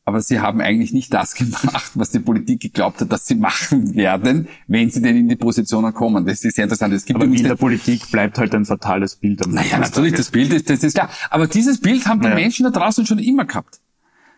Aber 0.05 0.21
sie 0.21 0.39
haben 0.39 0.61
eigentlich 0.61 0.93
nicht 0.93 1.13
das 1.13 1.33
gemacht, 1.35 1.91
was 1.95 2.11
die 2.11 2.19
Politik 2.19 2.61
geglaubt 2.61 3.01
hat, 3.01 3.11
dass 3.11 3.27
sie 3.27 3.35
machen 3.35 3.93
werden, 3.93 4.47
wenn 4.67 4.89
sie 4.89 5.01
denn 5.01 5.17
in 5.17 5.27
die 5.27 5.35
Positionen 5.35 5.93
kommen. 5.93 6.25
Das 6.25 6.45
ist 6.45 6.55
sehr 6.55 6.63
interessant. 6.63 6.93
Es 6.93 7.03
gibt 7.03 7.21
Aber 7.21 7.25
in 7.25 7.43
der 7.43 7.55
Politik 7.55 8.09
bleibt 8.09 8.37
halt 8.37 8.55
ein 8.55 8.63
fatales 8.63 9.17
Bild. 9.17 9.45
Naja, 9.45 9.79
natürlich, 9.79 10.13
das 10.13 10.31
Bild 10.31 10.53
ist, 10.53 10.69
das 10.69 10.81
ist 10.83 10.93
klar. 10.93 11.09
Aber 11.29 11.47
dieses 11.47 11.81
Bild 11.81 12.05
haben 12.05 12.21
die 12.21 12.27
ja. 12.27 12.35
Menschen 12.35 12.63
da 12.63 12.69
draußen 12.69 13.05
schon 13.05 13.19
immer 13.19 13.43
gehabt. 13.43 13.81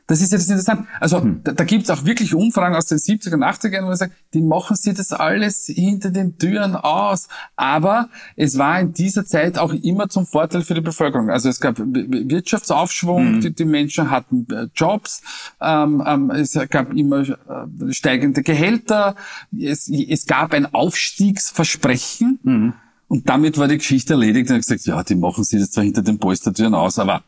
Das 0.10 0.22
ist 0.22 0.32
ja 0.32 0.40
das 0.40 0.50
Interessante. 0.50 0.88
Also 1.00 1.22
hm. 1.22 1.42
da, 1.44 1.52
da 1.52 1.64
gibt 1.64 1.84
es 1.84 1.92
auch 1.92 2.04
wirklich 2.04 2.34
Umfragen 2.34 2.76
aus 2.76 2.88
den 2.88 2.98
70er 2.98 3.36
und 3.36 3.44
80er, 3.44 3.84
wo 3.84 3.88
man 3.90 3.96
sagt, 3.96 4.14
die 4.34 4.42
machen 4.42 4.76
sie 4.76 4.96
das 4.96 5.14
alles 5.14 5.68
hinter 5.68 6.10
den 6.10 6.36
Türen 6.40 6.76
aus. 6.76 7.28
Aber 7.56 8.10
es 8.36 8.58
war 8.58 8.80
in 8.80 8.92
dieser 8.92 9.24
Zeit 9.24 9.60
auch 9.60 9.72
immer 9.72 10.10
zum 10.10 10.26
Vorteil 10.26 10.64
für 10.64 10.74
die 10.74 10.82
Bevölkerung. 10.82 11.30
Also 11.30 11.48
es 11.48 11.60
gab 11.60 11.78
Wirtschaftsaufschwung, 11.78 13.34
hm. 13.34 13.42
die, 13.42 13.54
die, 13.54 13.66
Menschen 13.66 14.10
hatten 14.10 14.48
äh, 14.52 14.68
Jobs, 14.74 15.22
ähm, 15.62 16.04
ähm, 16.04 16.32
es 16.32 16.58
gab 16.72 16.92
immer 16.92 17.20
äh, 17.20 17.94
steigende 17.94 18.42
Gehälter, 18.42 19.16
es, 19.56 19.90
es 19.90 20.26
gab 20.26 20.54
ein 20.54 20.74
Aufstiegsversprechen. 20.74 22.40
Hm. 22.44 22.74
Und 23.08 23.30
damit 23.30 23.60
war 23.60 23.68
die 23.68 23.78
Geschichte 23.78 24.14
erledigt. 24.14 24.50
Und 24.50 24.56
hat 24.56 24.64
gesagt, 24.64 24.86
ja, 24.88 25.04
die 25.04 25.16
machen 25.16 25.44
sie 25.44 25.60
das 25.60 25.70
zwar 25.70 25.84
hinter 25.84 26.02
den 26.02 26.18
Polstertüren 26.18 26.74
aus, 26.74 26.98
aber 26.98 27.24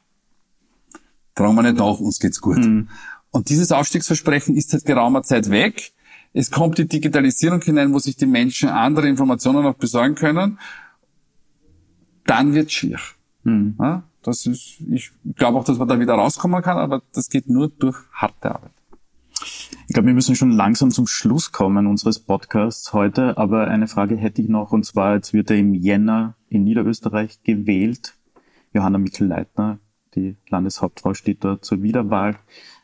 Fragen 1.36 1.56
wir 1.56 1.64
nicht 1.64 1.78
nach, 1.78 2.00
uns 2.00 2.20
geht's 2.20 2.42
gut. 2.42 2.58
Mhm. 2.58 2.90
Und 3.32 3.50
dieses 3.50 3.72
Aufstiegsversprechen 3.72 4.56
ist 4.56 4.70
seit 4.70 4.86
geraumer 4.86 5.24
Zeit 5.24 5.50
weg. 5.50 5.94
Es 6.34 6.52
kommt 6.52 6.78
die 6.78 6.88
Digitalisierung 6.88 7.62
hinein, 7.62 7.94
wo 7.94 8.00
sich 8.00 8.16
die 8.16 8.26
Menschen 8.26 8.70
andere 8.70 9.08
Informationen 9.08 9.64
noch 9.64 9.76
besorgen 9.76 10.16
können. 10.16 10.60
Dann 12.26 12.54
wird 12.54 12.72
schier. 12.72 13.00
Mhm. 13.44 13.76
Ja, 13.80 14.04
das 14.22 14.46
ist, 14.46 14.82
ich 14.92 15.12
glaube 15.36 15.58
auch, 15.58 15.64
dass 15.64 15.78
man 15.78 15.88
da 15.88 16.00
wieder 16.00 16.14
rauskommen 16.14 16.62
kann, 16.62 16.78
aber 16.78 17.02
das 17.14 17.30
geht 17.30 17.50
nur 17.50 17.70
durch 17.70 17.98
harte 18.14 18.56
Arbeit. 18.56 18.72
Ich 19.88 19.94
glaube, 19.94 20.08
wir 20.08 20.14
müssen 20.14 20.36
schon 20.36 20.52
langsam 20.52 20.92
zum 20.92 21.08
Schluss 21.08 21.52
kommen 21.52 21.88
unseres 21.88 22.20
Podcasts 22.20 22.94
heute, 22.94 23.38
aber 23.38 23.68
eine 23.68 23.88
Frage 23.88 24.16
hätte 24.16 24.42
ich 24.42 24.48
noch, 24.48 24.72
und 24.72 24.86
zwar, 24.86 25.16
jetzt 25.16 25.34
wird 25.34 25.50
er 25.50 25.58
im 25.58 25.74
Jänner 25.74 26.36
in 26.48 26.64
Niederösterreich 26.64 27.42
gewählt. 27.44 28.14
Johanna 28.74 29.00
Mikl-Leitner 29.00 29.80
die 30.16 30.36
Landeshauptfrau 30.50 31.14
steht 31.14 31.44
da 31.44 31.62
zur 31.62 31.82
Wiederwahl 31.82 32.38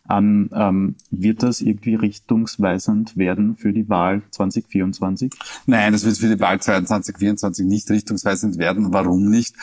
an. 0.07 0.49
Ähm, 0.53 0.95
wird 1.11 1.43
das 1.43 1.61
irgendwie 1.61 1.95
richtungsweisend 1.95 3.17
werden 3.17 3.57
für 3.57 3.73
die 3.73 3.89
Wahl 3.89 4.21
2024? 4.31 5.33
Nein, 5.65 5.93
das 5.93 6.05
wird 6.05 6.17
für 6.17 6.33
die 6.33 6.39
Wahl 6.39 6.59
2024 6.61 7.65
nicht 7.65 7.89
richtungsweisend 7.89 8.57
werden. 8.57 8.93
Warum 8.93 9.29
nicht? 9.29 9.55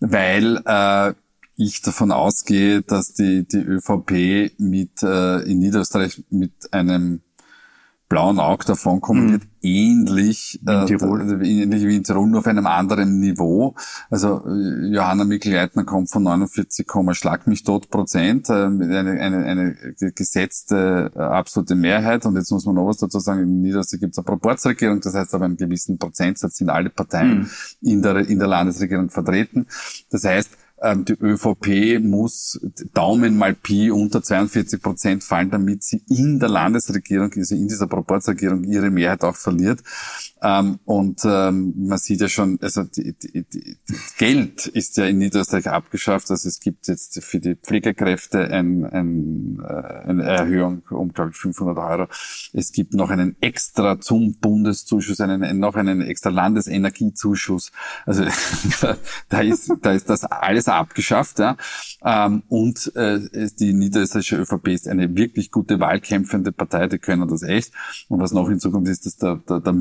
Weil 0.00 0.62
äh, 0.64 1.14
ich 1.56 1.82
davon 1.82 2.10
ausgehe, 2.10 2.82
dass 2.82 3.12
die, 3.12 3.46
die 3.46 3.58
ÖVP 3.58 4.58
mit 4.58 5.02
äh, 5.02 5.40
in 5.42 5.58
Niederösterreich 5.58 6.24
mit 6.30 6.72
einem 6.72 7.20
blauen 8.10 8.40
Auge 8.40 8.66
davon 8.66 9.00
kommen 9.00 9.28
mhm. 9.28 9.32
wird, 9.32 9.42
ähnlich, 9.62 10.60
wie 10.62 10.72
in, 10.72 10.86
Tirol. 10.86 11.42
Äh, 11.42 11.62
ähnlich 11.62 11.86
wie 11.86 11.96
in 11.96 12.02
Tirol, 12.02 12.28
nur 12.28 12.40
auf 12.40 12.46
einem 12.48 12.66
anderen 12.66 13.20
Niveau. 13.20 13.76
Also 14.10 14.42
Johanna 14.46 15.24
Mikl-Leitner 15.24 15.84
kommt 15.84 16.10
von 16.10 16.24
49, 16.24 16.86
Schlag 17.12 17.46
mich 17.46 17.62
tot 17.62 17.88
Prozent, 17.88 18.50
äh, 18.50 18.68
mit 18.68 18.90
eine, 18.90 19.12
eine, 19.12 19.44
eine 19.44 19.76
gesetzte 20.12 21.12
äh, 21.14 21.20
absolute 21.20 21.76
Mehrheit. 21.76 22.26
Und 22.26 22.36
jetzt 22.36 22.50
muss 22.50 22.66
man 22.66 22.74
noch 22.74 22.88
was 22.88 22.98
dazu 22.98 23.20
sagen, 23.20 23.42
in 23.42 23.62
Niedersachsen 23.62 24.00
gibt 24.00 24.14
es 24.14 24.18
eine 24.18 24.24
Proportsregierung, 24.24 25.00
das 25.00 25.14
heißt 25.14 25.32
aber 25.34 25.44
einen 25.44 25.56
gewissen 25.56 25.96
Prozentsatz 25.96 26.56
sind 26.56 26.68
alle 26.68 26.90
Parteien 26.90 27.38
mhm. 27.38 27.48
in, 27.80 28.02
der, 28.02 28.16
in 28.28 28.40
der 28.40 28.48
Landesregierung 28.48 29.08
vertreten. 29.08 29.66
Das 30.10 30.24
heißt, 30.24 30.50
ähm, 30.82 31.04
die 31.04 31.12
ÖVP 31.12 32.00
muss 32.00 32.60
Daumen 32.94 33.36
mal 33.36 33.54
Pi 33.54 33.90
unter 33.90 34.22
42 34.22 34.80
Prozent 34.80 35.24
fallen, 35.24 35.50
damit 35.50 35.82
sie 35.82 36.02
in 36.08 36.38
der 36.38 36.48
Landesregierung, 36.48 37.30
also 37.36 37.54
in 37.54 37.68
dieser 37.68 37.86
Proportsregierung, 37.86 38.64
ihre 38.64 38.90
Mehrheit 38.90 39.22
auch 39.22 39.36
verliert. 39.36 39.80
Ähm, 40.42 40.78
und 40.86 41.20
ähm, 41.24 41.74
man 41.76 41.98
sieht 41.98 42.20
ja 42.20 42.28
schon, 42.28 42.58
also 42.62 42.84
die, 42.84 43.12
die, 43.12 43.44
die, 43.44 43.76
Geld 44.16 44.66
ist 44.66 44.96
ja 44.96 45.04
in 45.04 45.18
Niederösterreich 45.18 45.68
abgeschafft. 45.68 46.30
Also 46.30 46.48
es 46.48 46.60
gibt 46.60 46.88
jetzt 46.88 47.22
für 47.22 47.40
die 47.40 47.56
Pflegekräfte 47.56 48.44
ein, 48.44 48.86
ein, 48.86 49.60
äh, 49.62 50.08
eine 50.08 50.22
Erhöhung 50.24 50.82
um, 50.90 51.12
glaube 51.12 51.30
ich, 51.32 51.36
500 51.36 51.76
Euro. 51.76 52.06
Es 52.54 52.72
gibt 52.72 52.94
noch 52.94 53.10
einen 53.10 53.36
extra 53.42 54.00
zum 54.00 54.36
Bundeszuschuss, 54.36 55.20
einen, 55.20 55.58
noch 55.58 55.74
einen 55.74 56.00
extra 56.00 56.30
Landesenergiezuschuss. 56.30 57.72
Also 58.06 58.24
da 59.28 59.40
ist, 59.40 59.72
da 59.82 59.92
ist 59.92 60.08
das 60.08 60.24
alles 60.24 60.68
abgeschafft. 60.68 61.38
Ja. 61.38 61.56
Ähm, 62.02 62.44
und 62.48 62.94
äh, 62.96 63.20
die 63.58 63.74
niederösterreichische 63.74 64.36
ÖVP 64.36 64.68
ist 64.68 64.88
eine 64.88 65.14
wirklich 65.16 65.50
gute 65.50 65.80
wahlkämpfende 65.80 66.52
Partei, 66.52 66.86
die 66.86 66.98
können 66.98 67.28
das 67.28 67.42
echt. 67.42 67.72
Und 68.08 68.20
was 68.20 68.32
noch 68.32 68.48
hinzukommt, 68.48 68.88
ist, 68.88 69.04
dass 69.04 69.16
der, 69.18 69.36
der, 69.36 69.60
der 69.60 69.72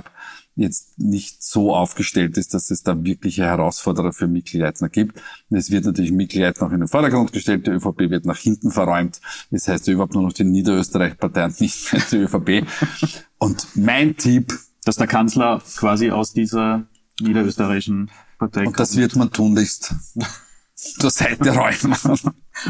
Mitbewerb 0.00 0.10
jetzt 0.56 0.98
nicht 0.98 1.42
so 1.42 1.74
aufgestellt 1.74 2.36
ist, 2.36 2.52
dass 2.52 2.70
es 2.70 2.82
da 2.82 3.02
wirkliche 3.02 3.44
Herausforderer 3.44 4.12
für 4.12 4.26
Mitgliedner 4.26 4.88
gibt. 4.88 5.20
Es 5.48 5.70
wird 5.70 5.84
natürlich 5.86 6.12
Mitglied 6.12 6.60
noch 6.60 6.72
in 6.72 6.80
den 6.80 6.88
Vordergrund 6.88 7.32
gestellt, 7.32 7.66
die 7.66 7.70
ÖVP 7.70 8.10
wird 8.10 8.26
nach 8.26 8.36
hinten 8.36 8.70
verräumt. 8.70 9.20
Das 9.50 9.68
heißt 9.68 9.88
überhaupt 9.88 10.14
nur 10.14 10.24
noch 10.24 10.32
die 10.32 10.44
Niederösterreich-Partei 10.44 11.44
und 11.46 11.60
nicht 11.60 11.92
mehr 11.92 12.02
die 12.10 12.16
ÖVP. 12.16 12.66
Und 13.38 13.66
mein 13.74 14.16
Tipp... 14.16 14.52
Dass 14.84 14.96
der 14.96 15.06
Kanzler 15.06 15.62
quasi 15.76 16.10
aus 16.10 16.32
dieser 16.32 16.86
niederösterreichischen 17.20 18.10
Partei 18.38 18.66
Und 18.66 18.80
das 18.80 18.96
wird 18.96 19.14
man 19.14 19.30
tunlichst 19.30 19.94
zur 20.74 21.10
Seite 21.10 21.50
räumen. 21.50 21.94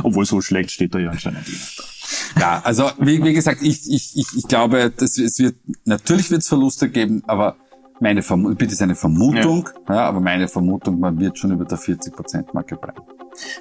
Obwohl 0.03 0.27
so 0.27 0.41
schlecht 0.41 0.73
steht 0.73 0.95
er 0.95 1.03
ja 1.03 1.11
anscheinend 1.11 1.47
nicht. 1.47 2.00
Ja, 2.39 2.61
also 2.65 2.91
wie, 2.99 3.23
wie 3.23 3.33
gesagt, 3.33 3.63
ich, 3.63 3.91
ich, 3.91 4.17
ich, 4.17 4.27
ich 4.37 4.49
glaube, 4.49 4.93
dass 4.97 5.19
es 5.19 5.39
wird 5.39 5.57
natürlich 5.85 6.31
wird 6.31 6.43
es 6.43 6.49
Verluste 6.49 6.89
geben, 6.89 7.23
aber 7.27 7.57
meine 8.01 8.23
Vermutung, 8.23 8.57
bitte 8.57 8.73
ist 8.73 8.83
eine 8.83 8.95
Vermutung, 8.95 9.69
ja. 9.89 9.95
ja. 9.95 10.05
aber 10.07 10.21
meine 10.21 10.49
Vermutung, 10.49 11.01
man 11.01 11.19
wird 11.21 11.39
schon 11.39 11.53
über 11.53 11.65
der 11.65 11.79
40%-Marke 11.79 12.77
bleiben. 12.77 13.03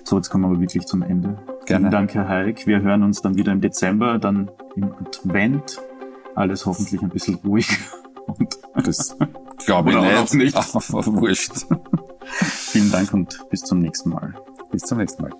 So, 0.03 0.17
jetzt 0.17 0.29
kommen 0.29 0.45
wir 0.45 0.49
aber 0.49 0.61
wirklich 0.61 0.85
zum 0.85 1.01
Ende. 1.01 1.37
Gerne. 1.65 1.83
Vielen 1.83 1.91
Dank, 1.91 2.13
Herr 2.13 2.27
Heik. 2.27 2.65
Wir 2.65 2.81
hören 2.81 3.03
uns 3.03 3.21
dann 3.21 3.35
wieder 3.35 3.51
im 3.51 3.61
Dezember, 3.61 4.17
dann 4.17 4.49
im 4.75 4.91
Advent. 4.93 5.81
Alles 6.35 6.65
hoffentlich 6.65 7.01
ein 7.01 7.09
bisschen 7.09 7.35
ruhig. 7.35 7.67
Und 8.27 8.59
das 8.85 9.17
glaube 9.65 9.91
ich 9.91 10.33
nicht. 10.33 10.33
nicht. 10.33 10.55
Aber 10.55 11.05
wurscht. 11.05 11.65
Vielen 12.31 12.91
Dank 12.91 13.13
und 13.13 13.39
bis 13.49 13.61
zum 13.61 13.79
nächsten 13.79 14.09
Mal. 14.09 14.35
Bis 14.71 14.83
zum 14.83 14.99
nächsten 14.99 15.23
Mal. 15.23 15.31